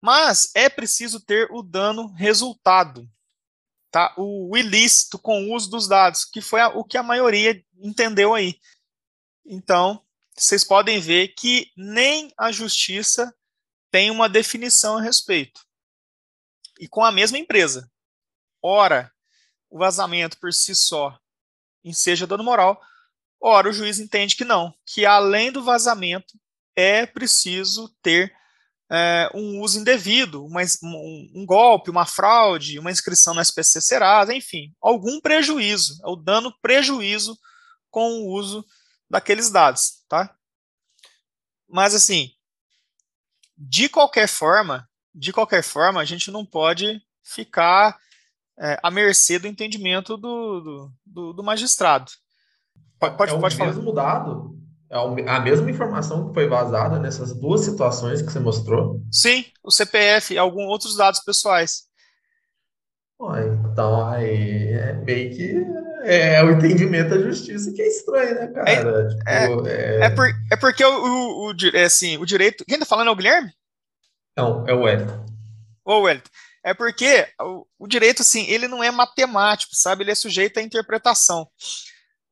[0.00, 3.10] Mas é preciso ter o dano resultado,
[3.90, 4.14] tá?
[4.16, 8.60] O ilícito com o uso dos dados, que foi o que a maioria entendeu aí.
[9.44, 10.02] Então,
[10.36, 13.34] vocês podem ver que nem a justiça
[13.90, 15.66] tem uma definição a respeito.
[16.78, 17.90] E com a mesma empresa.
[18.62, 19.12] Ora,
[19.70, 21.18] o vazamento por si só
[21.92, 22.80] seja dano moral,
[23.40, 26.38] ora o juiz entende que não, que além do vazamento
[26.74, 28.34] é preciso ter
[28.90, 34.34] é, um uso indevido, uma, um, um, golpe, uma fraude, uma inscrição no SPC Serasa,
[34.34, 37.36] enfim, algum prejuízo, é o dano prejuízo
[37.90, 38.64] com o uso
[39.08, 40.34] daqueles dados, tá?
[41.68, 42.30] Mas assim,
[43.56, 47.98] de qualquer forma, de qualquer forma, a gente não pode ficar
[48.58, 52.12] é, à mercê do entendimento do, do, do, do magistrado.
[52.98, 53.72] Pode, pode, é pode o falar.
[53.72, 54.56] mesmo dado?
[54.90, 54.96] É
[55.28, 59.00] a mesma informação que foi vazada nessas duas situações que você mostrou?
[59.10, 61.82] Sim, o CPF e alguns outros dados pessoais.
[63.72, 68.70] então, aí é meio que é o entendimento da justiça que é estranho, né, cara?
[68.70, 70.00] É, tipo, é, é...
[70.04, 72.64] é, por, é porque o, o, o, é assim, o direito.
[72.64, 73.52] Quem tá falando é o Guilherme?
[74.36, 75.26] Não, é o Wellington.
[75.84, 76.30] Ô, Wellington.
[76.64, 80.04] É porque o, o, direito, assim, ele não é matemático, sabe?
[80.04, 81.48] Ele é sujeito à interpretação.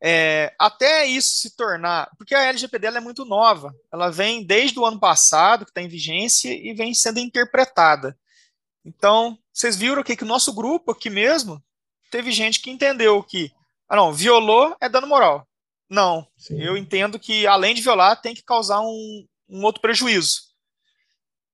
[0.07, 2.11] É, até isso se tornar.
[2.19, 3.75] Porque a LGPD é muito nova.
[3.91, 8.15] Ela vem desde o ano passado, que está em vigência, e vem sendo interpretada.
[8.85, 11.63] Então, vocês viram aqui que o nosso grupo aqui mesmo
[12.11, 13.51] teve gente que entendeu que,
[13.89, 15.49] ah, não, violou é dano moral.
[15.89, 16.61] Não, Sim.
[16.61, 20.43] eu entendo que além de violar, tem que causar um, um outro prejuízo.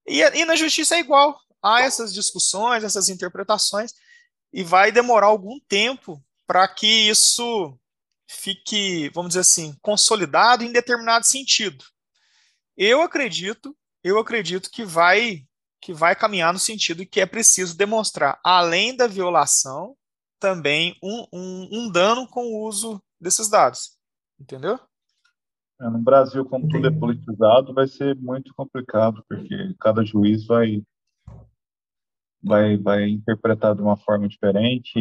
[0.08, 3.94] E, e na justiça é igual há essas discussões, essas interpretações,
[4.52, 7.78] e vai demorar algum tempo para que isso
[8.30, 11.84] fique, vamos dizer assim, consolidado em determinado sentido.
[12.76, 15.44] Eu acredito, eu acredito que vai
[15.82, 19.96] que vai caminhar no sentido que é preciso demonstrar, além da violação,
[20.38, 23.96] também um, um, um dano com o uso desses dados.
[24.38, 24.78] Entendeu?
[25.80, 30.82] É, no Brasil, como tudo é politizado, vai ser muito complicado, porque cada juiz vai
[32.42, 34.92] vai, vai interpretar de uma forma diferente.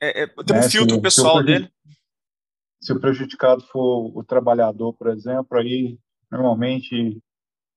[0.00, 0.66] É, é, tem né?
[0.66, 1.72] um filtro se, pessoal se dele.
[2.80, 5.98] Se o prejudicado for o trabalhador, por exemplo, aí
[6.30, 7.20] normalmente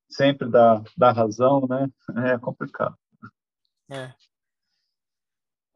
[0.10, 1.88] sempre dá, dá razão, né?
[2.34, 2.96] É complicado.
[3.90, 4.14] É.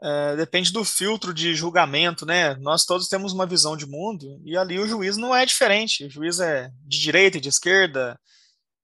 [0.01, 2.53] É, depende do filtro de julgamento, né?
[2.55, 6.05] Nós todos temos uma visão de mundo e ali o juiz não é diferente.
[6.05, 8.19] O juiz é de direita e de esquerda,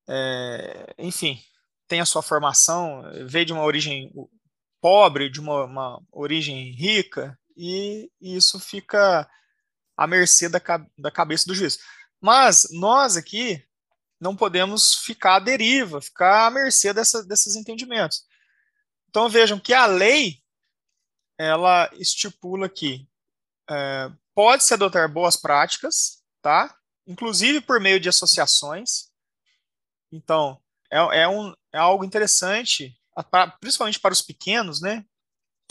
[0.07, 1.37] é, enfim,
[1.87, 4.11] tem a sua formação, veio de uma origem
[4.81, 9.29] pobre, de uma, uma origem rica, e, e, isso fica
[9.95, 10.61] à mercê da,
[10.97, 11.79] da cabeça do juiz.
[12.19, 13.63] Mas nós aqui
[14.19, 18.23] não podemos ficar à deriva, ficar à mercê dessa, desses entendimentos.
[19.09, 20.41] Então vejam que a lei
[21.37, 23.07] ela estipula que
[23.69, 26.75] é, pode-se adotar boas práticas, tá?
[27.07, 29.09] Inclusive por meio de associações.
[30.11, 32.95] Então, é, é, um, é algo interessante,
[33.59, 35.03] principalmente para os pequenos, né?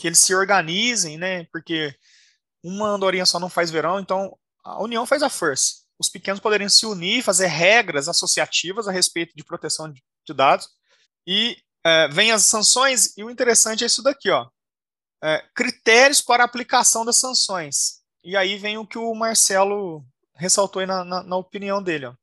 [0.01, 1.45] Que eles se organizem, né?
[1.51, 1.95] Porque
[2.63, 5.75] uma andorinha só não faz verão, então a união faz a força.
[5.99, 10.67] Os pequenos poderiam se unir, fazer regras associativas a respeito de proteção de, de dados.
[11.27, 14.49] E é, vem as sanções, e o interessante é isso daqui, ó.
[15.23, 18.01] É, critérios para aplicação das sanções.
[18.23, 22.07] E aí vem o que o Marcelo ressaltou na, na, na opinião dele.
[22.07, 22.15] Ó.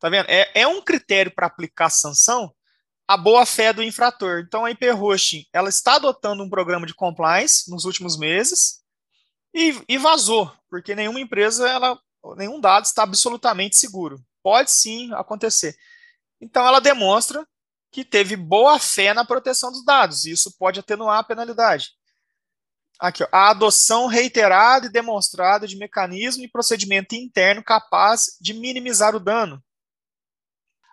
[0.00, 0.28] Tá vendo?
[0.28, 2.52] É, é um critério para aplicar sanção
[3.12, 4.40] a boa-fé do infrator.
[4.40, 8.80] Então, a IP Hosting, ela está adotando um programa de compliance nos últimos meses
[9.54, 12.00] e, e, vazou, porque nenhuma empresa ela
[12.36, 14.18] nenhum dado está absolutamente seguro.
[14.42, 15.76] Pode sim acontecer.
[16.40, 17.46] Então, ela demonstra
[17.90, 20.24] que teve boa fé na proteção dos dados.
[20.24, 21.90] E isso pode atenuar a penalidade.
[22.98, 29.14] Aqui, ó, a adoção reiterada e demonstrada de mecanismo e procedimento interno capaz de minimizar
[29.14, 29.62] o dano.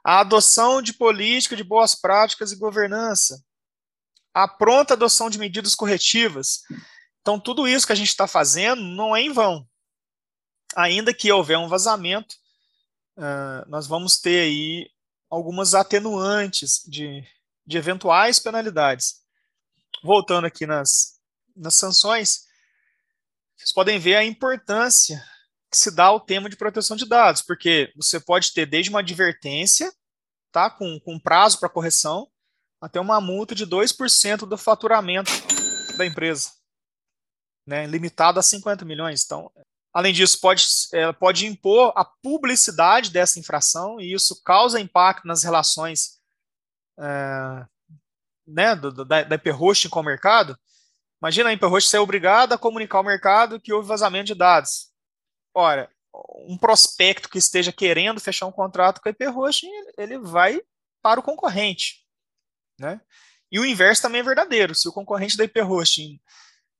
[0.03, 3.43] A adoção de política de boas práticas e governança.
[4.33, 6.61] A pronta adoção de medidas corretivas.
[7.21, 9.67] Então, tudo isso que a gente está fazendo não é em vão.
[10.75, 12.35] Ainda que houver um vazamento,
[13.67, 14.89] nós vamos ter aí
[15.29, 17.23] algumas atenuantes de,
[17.65, 19.21] de eventuais penalidades.
[20.03, 21.19] Voltando aqui nas,
[21.55, 22.47] nas sanções,
[23.57, 25.21] vocês podem ver a importância
[25.71, 29.93] se dá ao tema de proteção de dados, porque você pode ter desde uma advertência,
[30.51, 32.27] tá, com, com prazo para correção,
[32.81, 35.31] até uma multa de 2% do faturamento
[35.97, 36.51] da empresa,
[37.67, 39.23] né, limitado a 50 milhões.
[39.23, 39.51] Então,
[39.93, 40.63] Além disso, pode,
[40.93, 46.19] é, pode impor a publicidade dessa infração e isso causa impacto nas relações
[46.99, 47.65] é,
[48.47, 49.39] né, do, da, da
[49.89, 50.57] com o mercado.
[51.21, 54.88] Imagina a hosting ser obrigada a comunicar ao mercado que houve vazamento de dados.
[55.59, 55.91] Ora,
[56.47, 59.25] um prospecto que esteja querendo fechar um contrato com a IP
[59.97, 60.61] ele vai
[61.01, 62.05] para o concorrente.
[62.79, 63.01] Né?
[63.51, 64.73] E o inverso também é verdadeiro.
[64.73, 65.59] Se o concorrente da IP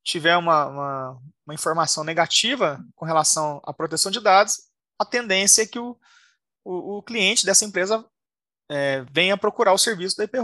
[0.01, 5.67] tiver uma, uma, uma, informação negativa com relação à proteção de dados, a tendência é
[5.67, 5.99] que o,
[6.63, 8.09] o, o cliente dessa empresa
[8.71, 10.37] é, venha procurar o serviço da IP.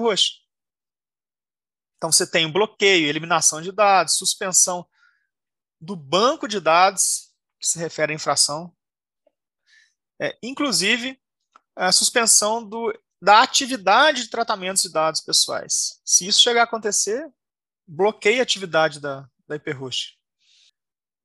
[1.96, 4.86] Então você tem bloqueio, eliminação de dados, suspensão
[5.80, 7.25] do banco de dados,
[7.66, 8.72] se refere à infração,
[10.22, 11.20] é, inclusive
[11.76, 16.00] a suspensão do, da atividade de tratamento de dados pessoais.
[16.06, 17.28] Se isso chegar a acontecer,
[17.88, 20.16] bloqueia a atividade da, da host.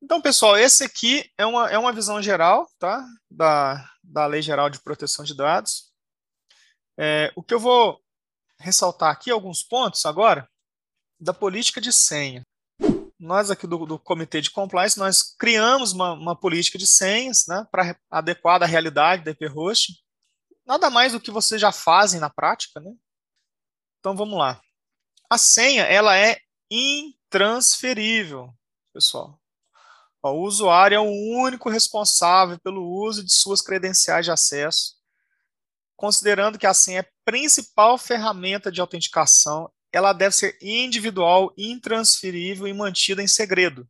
[0.03, 3.07] Então, pessoal, esse aqui é uma, é uma visão geral tá?
[3.31, 5.93] da, da Lei Geral de Proteção de Dados.
[6.99, 8.03] É, o que eu vou
[8.59, 10.49] ressaltar aqui, alguns pontos agora,
[11.21, 12.43] da política de senha.
[13.21, 17.67] Nós aqui do, do Comitê de Compliance, nós criamos uma, uma política de senhas né,
[17.71, 20.03] para adequar à realidade da IP Host.
[20.65, 22.81] Nada mais do que vocês já fazem na prática.
[22.81, 22.91] Né?
[23.99, 24.59] Então, vamos lá.
[25.29, 26.39] A senha, ela é
[26.71, 28.55] intransferível,
[28.91, 29.39] pessoal.
[30.23, 34.95] O usuário é o único responsável pelo uso de suas credenciais de acesso.
[35.95, 42.67] Considerando que a senha é a principal ferramenta de autenticação, ela deve ser individual, intransferível
[42.67, 43.89] e mantida em segredo,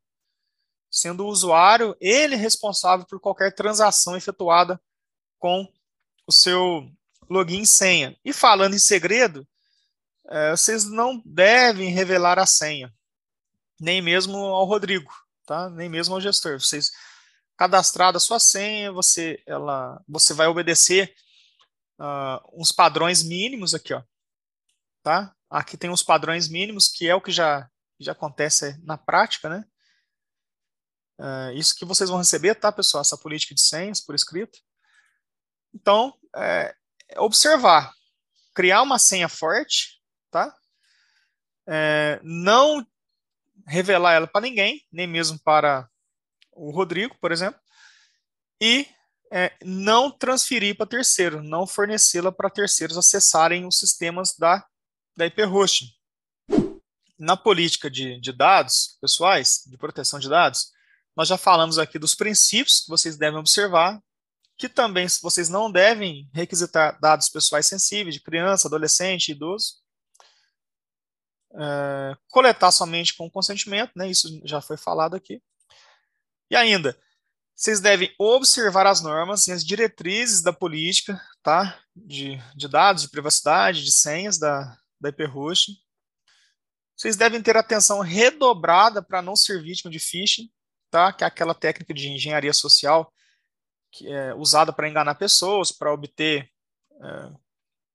[0.91, 4.81] sendo o usuário ele responsável por qualquer transação efetuada
[5.39, 5.71] com
[6.27, 6.91] o seu
[7.29, 8.17] login e senha.
[8.25, 9.47] E falando em segredo,
[10.29, 12.93] é, vocês não devem revelar a senha,
[13.81, 15.13] nem mesmo ao Rodrigo,
[15.47, 15.69] tá?
[15.71, 16.61] Nem mesmo ao gestor.
[16.61, 16.91] Vocês
[17.57, 21.15] cadastrada a sua senha, você ela você vai obedecer
[21.99, 24.03] uh, uns padrões mínimos aqui, ó,
[25.03, 25.35] tá?
[25.51, 27.69] Aqui tem os padrões mínimos que é o que já
[28.01, 29.65] já acontece na prática, né?
[31.19, 33.03] Uh, isso que vocês vão receber, tá, pessoal?
[33.03, 34.59] Essa política de senhas por escrito.
[35.75, 36.75] Então, é,
[37.19, 37.93] observar,
[38.55, 40.55] criar uma senha forte, tá?
[41.69, 42.87] É, não
[43.67, 45.89] revelar ela para ninguém, nem mesmo para
[46.53, 47.61] o Rodrigo, por exemplo,
[48.61, 48.87] e
[49.31, 54.67] é, não transferir para terceiro, não fornecê-la para terceiros acessarem os sistemas da,
[55.17, 55.43] da IP.
[57.19, 60.73] Na política de, de dados pessoais, de proteção de dados,
[61.17, 64.03] nós já falamos aqui dos princípios que vocês devem observar,
[64.57, 69.75] que também vocês não devem requisitar dados pessoais sensíveis de criança, adolescente, idoso,
[71.55, 75.43] é, coletar somente com consentimento, né, isso já foi falado aqui.
[76.51, 76.99] E ainda,
[77.55, 83.11] vocês devem observar as normas e as diretrizes da política tá, de, de dados, de
[83.11, 85.73] privacidade, de senhas da, da IP hosting.
[86.97, 90.51] Vocês devem ter atenção redobrada para não ser vítima de phishing,
[90.91, 93.13] tá, que é aquela técnica de engenharia social
[93.91, 96.49] que é usada para enganar pessoas, para obter
[97.03, 97.33] é,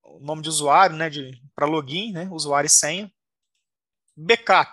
[0.02, 1.10] o nome de usuário, né,
[1.54, 3.10] para login, né, usuário e senha.
[4.16, 4.72] Backup.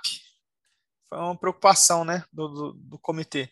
[1.10, 3.50] Foi uma preocupação né, do, do, do comitê.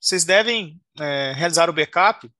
[0.00, 2.30] Vocês devem é, realizar o backup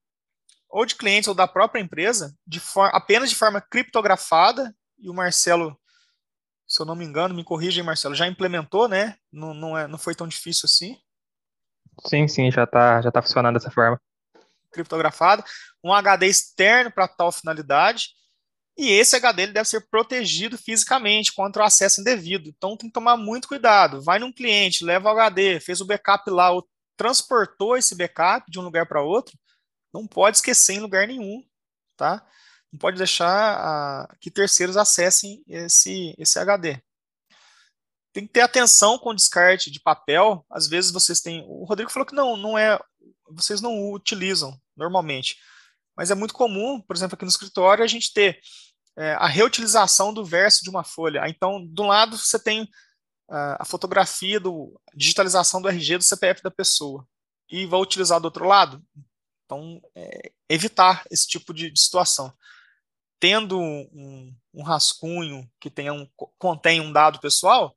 [0.69, 2.61] ou de clientes ou da própria empresa, de
[2.93, 5.79] apenas de forma criptografada, e o Marcelo,
[6.67, 9.17] se eu não me engano, me corrija, Marcelo, já implementou, né?
[9.33, 10.97] Não, não, é, não foi tão difícil assim.
[12.07, 14.01] Sim, sim, já está já tá funcionando dessa forma.
[14.73, 15.45] Criptografada,
[15.83, 18.11] um HD externo para tal finalidade,
[18.79, 22.49] e esse HD ele deve ser protegido fisicamente contra o acesso indevido.
[22.49, 24.01] Então tem que tomar muito cuidado.
[24.01, 28.59] Vai num cliente, leva o HD, fez o backup lá, ou transportou esse backup de
[28.59, 29.37] um lugar para outro,
[29.93, 31.43] Não pode esquecer em lugar nenhum,
[31.97, 32.25] tá?
[32.73, 36.81] Não pode deixar a, que terceiros acessem esse, esse HD.
[38.13, 40.45] Tem que ter atenção com o descarte de papel.
[40.51, 41.45] Às vezes vocês têm.
[41.49, 42.79] O Rodrigo falou que não, não é.
[43.29, 45.37] Vocês não o utilizam normalmente.
[45.97, 48.41] Mas é muito comum, por exemplo, aqui no escritório, a gente ter
[48.97, 51.29] é, a reutilização do verso de uma folha.
[51.29, 52.63] Então, do lado você tem
[53.31, 57.07] uh, a fotografia do digitalização do RG do CPF da pessoa
[57.51, 58.83] e vai utilizar do outro lado.
[59.45, 62.33] Então, é, evitar esse tipo de, de situação.
[63.21, 66.09] Tendo um, um, rascunho que tenha um,
[66.39, 67.77] contém um dado pessoal,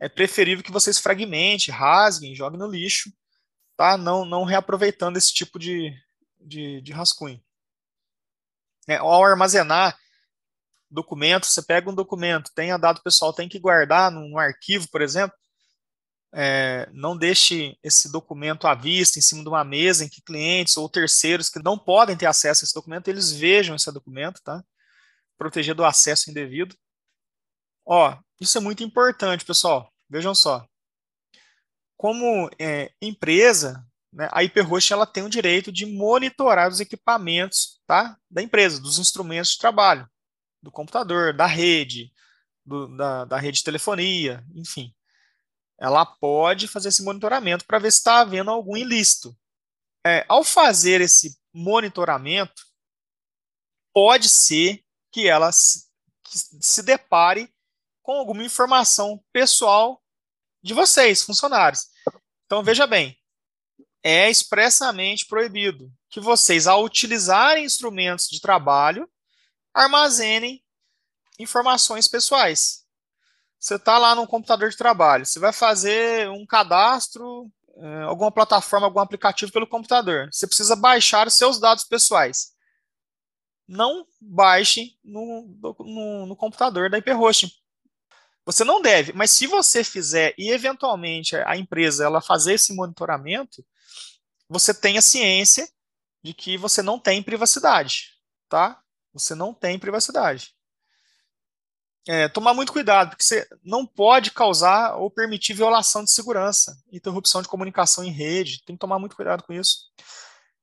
[0.00, 3.12] é preferível que vocês fragmentem, rasguem, joguem no lixo,
[3.76, 3.98] tá?
[3.98, 5.92] Não, não reaproveitando esse tipo de,
[6.40, 7.42] de, de rascunho.
[8.88, 9.98] É, ao armazenar
[10.90, 15.02] documento, você pega um documento, tem a dado pessoal, tem que guardar num arquivo, por
[15.02, 15.36] exemplo,
[16.32, 20.76] é, não deixe esse documento à vista, em cima de uma mesa, em que clientes
[20.76, 24.62] ou terceiros que não podem ter acesso a esse documento, eles vejam esse documento, tá?
[25.38, 26.76] Proteger do acesso indevido.
[27.86, 29.92] Ó, isso é muito importante, pessoal.
[30.08, 30.66] Vejam só.
[31.96, 38.18] Como é, empresa, né, a HyperHost ela tem o direito de monitorar os equipamentos tá,
[38.30, 40.08] da empresa, dos instrumentos de trabalho,
[40.62, 42.12] do computador, da rede,
[42.64, 44.94] do, da, da rede de telefonia, enfim
[45.78, 49.36] ela pode fazer esse monitoramento para ver se está havendo algum ilícito.
[50.06, 52.62] É, ao fazer esse monitoramento,
[53.92, 54.83] pode ser
[55.14, 55.84] que ela se,
[56.24, 57.48] que se depare
[58.02, 60.02] com alguma informação pessoal
[60.60, 61.86] de vocês, funcionários.
[62.44, 63.16] Então, veja bem,
[64.02, 69.08] é expressamente proibido que vocês, ao utilizarem instrumentos de trabalho,
[69.72, 70.60] armazenem
[71.38, 72.82] informações pessoais.
[73.60, 78.88] Você está lá no computador de trabalho, você vai fazer um cadastro, é, alguma plataforma,
[78.88, 80.28] algum aplicativo pelo computador.
[80.32, 82.53] Você precisa baixar os seus dados pessoais.
[83.66, 87.50] Não baixe no, no, no computador da HyperHosting.
[88.44, 93.64] Você não deve, mas se você fizer e eventualmente a empresa ela fazer esse monitoramento,
[94.48, 95.66] você tenha ciência
[96.22, 98.10] de que você não tem privacidade,
[98.48, 98.82] tá?
[99.14, 100.54] Você não tem privacidade
[102.06, 107.40] é, tomar muito cuidado, porque você não pode causar ou permitir violação de segurança, interrupção
[107.40, 109.90] de comunicação em rede, tem que tomar muito cuidado com isso.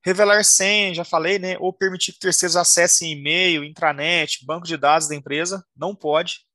[0.04, 5.08] Revelar senha, já falei, né, ou permitir que terceiros acessem e-mail, intranet, banco de dados
[5.08, 6.46] da empresa, não pode.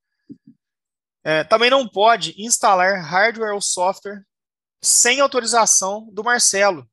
[1.22, 4.22] É, também não pode instalar hardware ou software
[4.82, 6.88] sem autorização do Marcelo.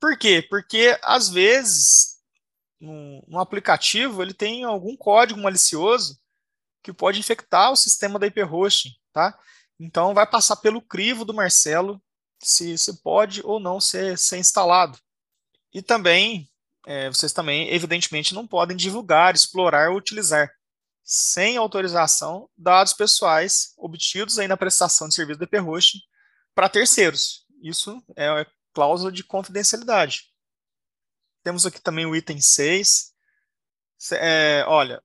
[0.00, 0.44] Por quê?
[0.48, 2.18] Porque, às vezes,
[2.80, 6.18] um, um aplicativo ele tem algum código malicioso
[6.82, 9.38] que pode infectar o sistema da hyperhosting, tá?
[9.80, 12.02] Então vai passar pelo crivo do Marcelo
[12.42, 14.98] se, se pode ou não ser, ser instalado.
[15.74, 16.48] E também,
[16.86, 20.48] é, vocês também, evidentemente, não podem divulgar, explorar ou utilizar,
[21.02, 25.98] sem autorização, dados pessoais obtidos aí na prestação de serviço da hyperhosting
[26.54, 27.44] para terceiros.
[27.60, 30.32] Isso é cláusula de confidencialidade.
[31.42, 33.12] Temos aqui também o item 6.
[34.12, 35.02] É, olha,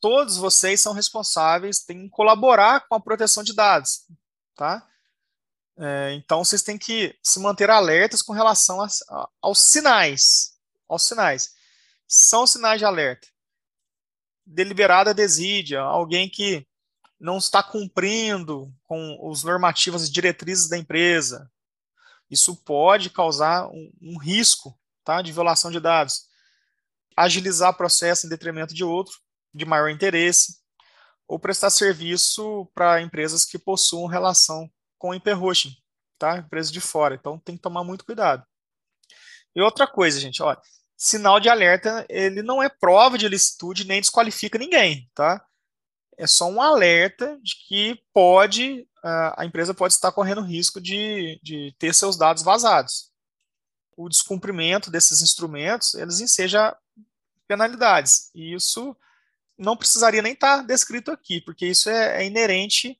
[0.00, 4.06] todos vocês são responsáveis, têm que colaborar com a proteção de dados,
[4.54, 4.86] tá?
[5.78, 10.56] É, então, vocês têm que se manter alertas com relação a, a, aos sinais,
[10.88, 11.54] aos sinais.
[12.08, 13.28] São sinais de alerta.
[14.44, 16.66] Deliberada desídia, alguém que
[17.18, 21.50] não está cumprindo com os normativos e diretrizes da empresa.
[22.30, 26.26] Isso pode causar um, um risco tá, de violação de dados.
[27.16, 29.18] Agilizar processo em detrimento de outro
[29.54, 30.58] de maior interesse,
[31.26, 35.76] ou prestar serviço para empresas que possuam relação com o hiperhosting,
[36.18, 36.38] tá?
[36.38, 37.14] Empresas de fora.
[37.14, 38.44] Então tem que tomar muito cuidado.
[39.54, 40.56] E outra coisa, gente, ó,
[40.96, 45.44] sinal de alerta, ele não é prova de licitude nem desqualifica ninguém, tá?
[46.18, 51.74] É só um alerta de que pode, a empresa pode estar correndo risco de, de
[51.78, 53.10] ter seus dados vazados.
[53.96, 56.74] O descumprimento desses instrumentos, eles ensejam
[57.46, 58.30] penalidades.
[58.34, 58.96] E isso
[59.58, 62.98] não precisaria nem estar tá descrito aqui, porque isso é, é, inerente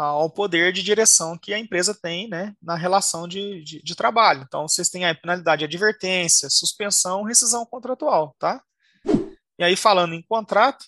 [0.00, 4.44] ao poder de direção que a empresa tem né, na relação de, de, de trabalho.
[4.46, 8.62] Então, vocês têm a penalidade de advertência, suspensão, rescisão contratual, tá?
[9.58, 10.86] E aí, falando em contrato,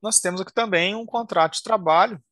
[0.00, 2.22] nós temos aqui também um contrato de trabalho.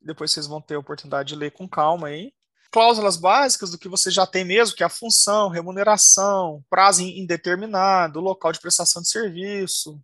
[0.00, 2.32] Depois vocês vão ter a oportunidade de ler com calma aí.
[2.70, 8.18] Cláusulas básicas do que você já tem mesmo, que é a função, remuneração, prazo indeterminado,
[8.18, 10.00] local de prestação de serviço,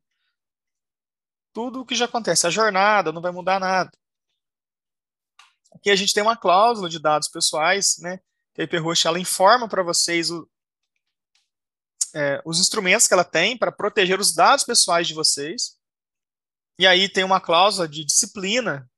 [1.55, 2.47] tudo o que já acontece.
[2.47, 3.91] A jornada não vai mudar nada.
[5.73, 8.21] Aqui a gente tem uma cláusula de dados pessoais, né?
[8.55, 10.49] Que a HyperHost ela informa para vocês o,
[12.15, 15.77] é, os instrumentos que ela tem para proteger os dados pessoais de vocês.
[16.79, 18.89] E aí tem uma cláusula de disciplina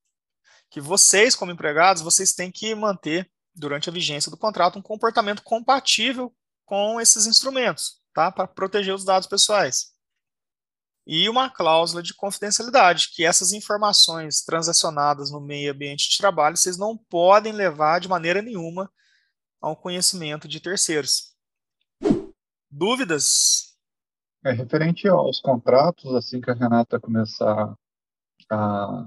[0.71, 5.43] que vocês, como empregados, vocês têm que manter durante a vigência do contrato um comportamento
[5.43, 8.31] compatível com esses instrumentos, tá?
[8.31, 9.93] Para proteger os dados pessoais.
[11.13, 16.79] E uma cláusula de confidencialidade, que essas informações transacionadas no meio ambiente de trabalho, vocês
[16.79, 18.89] não podem levar de maneira nenhuma
[19.61, 21.35] ao conhecimento de terceiros.
[22.71, 23.77] Dúvidas?
[24.45, 27.75] É referente aos contratos, assim que a Renata começar
[28.49, 29.05] a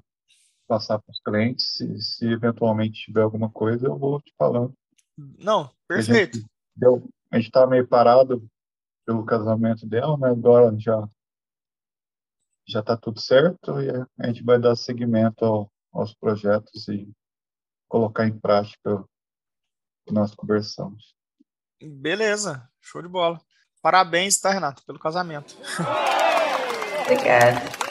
[0.68, 4.74] passar para os clientes, se, se, eventualmente tiver alguma coisa, eu vou te falando.
[5.18, 6.38] Não, perfeito.
[7.32, 8.46] A gente está meio parado
[9.06, 11.08] pelo casamento dela, mas agora já
[12.68, 17.12] já está tudo certo e a gente vai dar seguimento ao, aos projetos e
[17.88, 19.08] colocar em prática o
[20.06, 21.16] que nós conversamos.
[21.82, 23.40] Beleza, show de bola.
[23.82, 25.58] Parabéns, tá, Renato, pelo casamento.
[27.02, 27.84] Obrigado.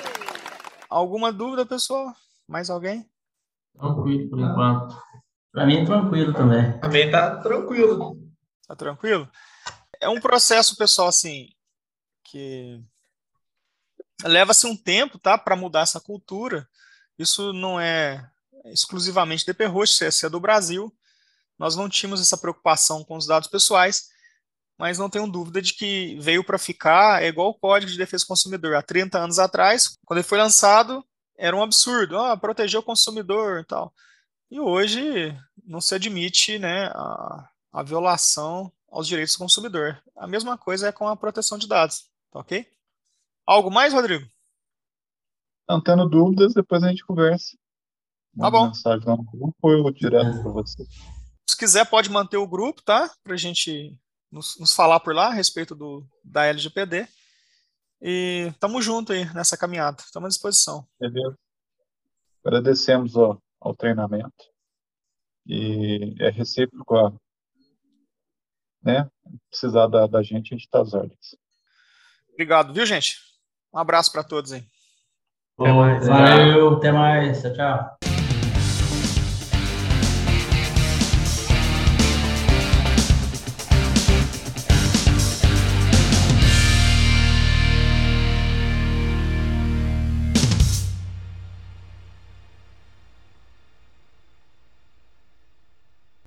[0.88, 2.14] Alguma dúvida, pessoal?
[2.48, 3.08] Mais alguém?
[3.78, 5.02] Tranquilo, por enquanto.
[5.52, 6.78] Para mim, tranquilo também.
[6.80, 8.18] Também tá tranquilo.
[8.66, 9.30] Tá tranquilo?
[10.00, 11.48] É um processo, pessoal, assim,
[12.24, 12.82] que
[14.24, 16.68] leva-se um tempo, tá, para mudar essa cultura.
[17.18, 18.28] Isso não é
[18.66, 20.92] exclusivamente de Perroche, isso é do Brasil.
[21.58, 24.08] Nós não tínhamos essa preocupação com os dados pessoais,
[24.78, 28.24] mas não tenho dúvida de que veio para ficar, é igual o Código de Defesa
[28.24, 28.74] do Consumidor.
[28.74, 31.04] Há 30 anos atrás, quando ele foi lançado,
[31.36, 33.92] era um absurdo, ah, proteger o consumidor e tal.
[34.50, 40.02] E hoje não se admite né, a, a violação aos direitos do consumidor.
[40.16, 42.66] A mesma coisa é com a proteção de dados, tá ok?
[43.46, 44.26] Algo mais, Rodrigo?
[45.68, 47.56] Não tendo dúvidas, depois a gente conversa.
[48.38, 48.68] Tá bom.
[48.68, 50.84] mensagem no grupo ou eu direto para você.
[51.48, 53.10] Se quiser, pode manter o grupo, tá?
[53.22, 53.96] Para a gente
[54.30, 57.06] nos, nos, falar por lá a respeito do, da LGPD.
[58.00, 60.02] E tamo junto aí nessa caminhada.
[60.02, 60.86] Estamos à disposição.
[60.98, 61.36] Beleza.
[62.44, 64.50] Agradecemos ao, ao treinamento.
[65.46, 67.12] E é recíproco a,
[68.82, 69.08] né?
[69.50, 71.36] Precisar da, da gente, a gente está às ordens.
[72.32, 73.31] Obrigado, viu, gente?
[73.72, 74.64] Um abraço para todos aí.
[75.58, 76.06] Até mais.
[76.06, 77.42] Valeu, até mais.
[77.42, 78.11] Tchau, tchau.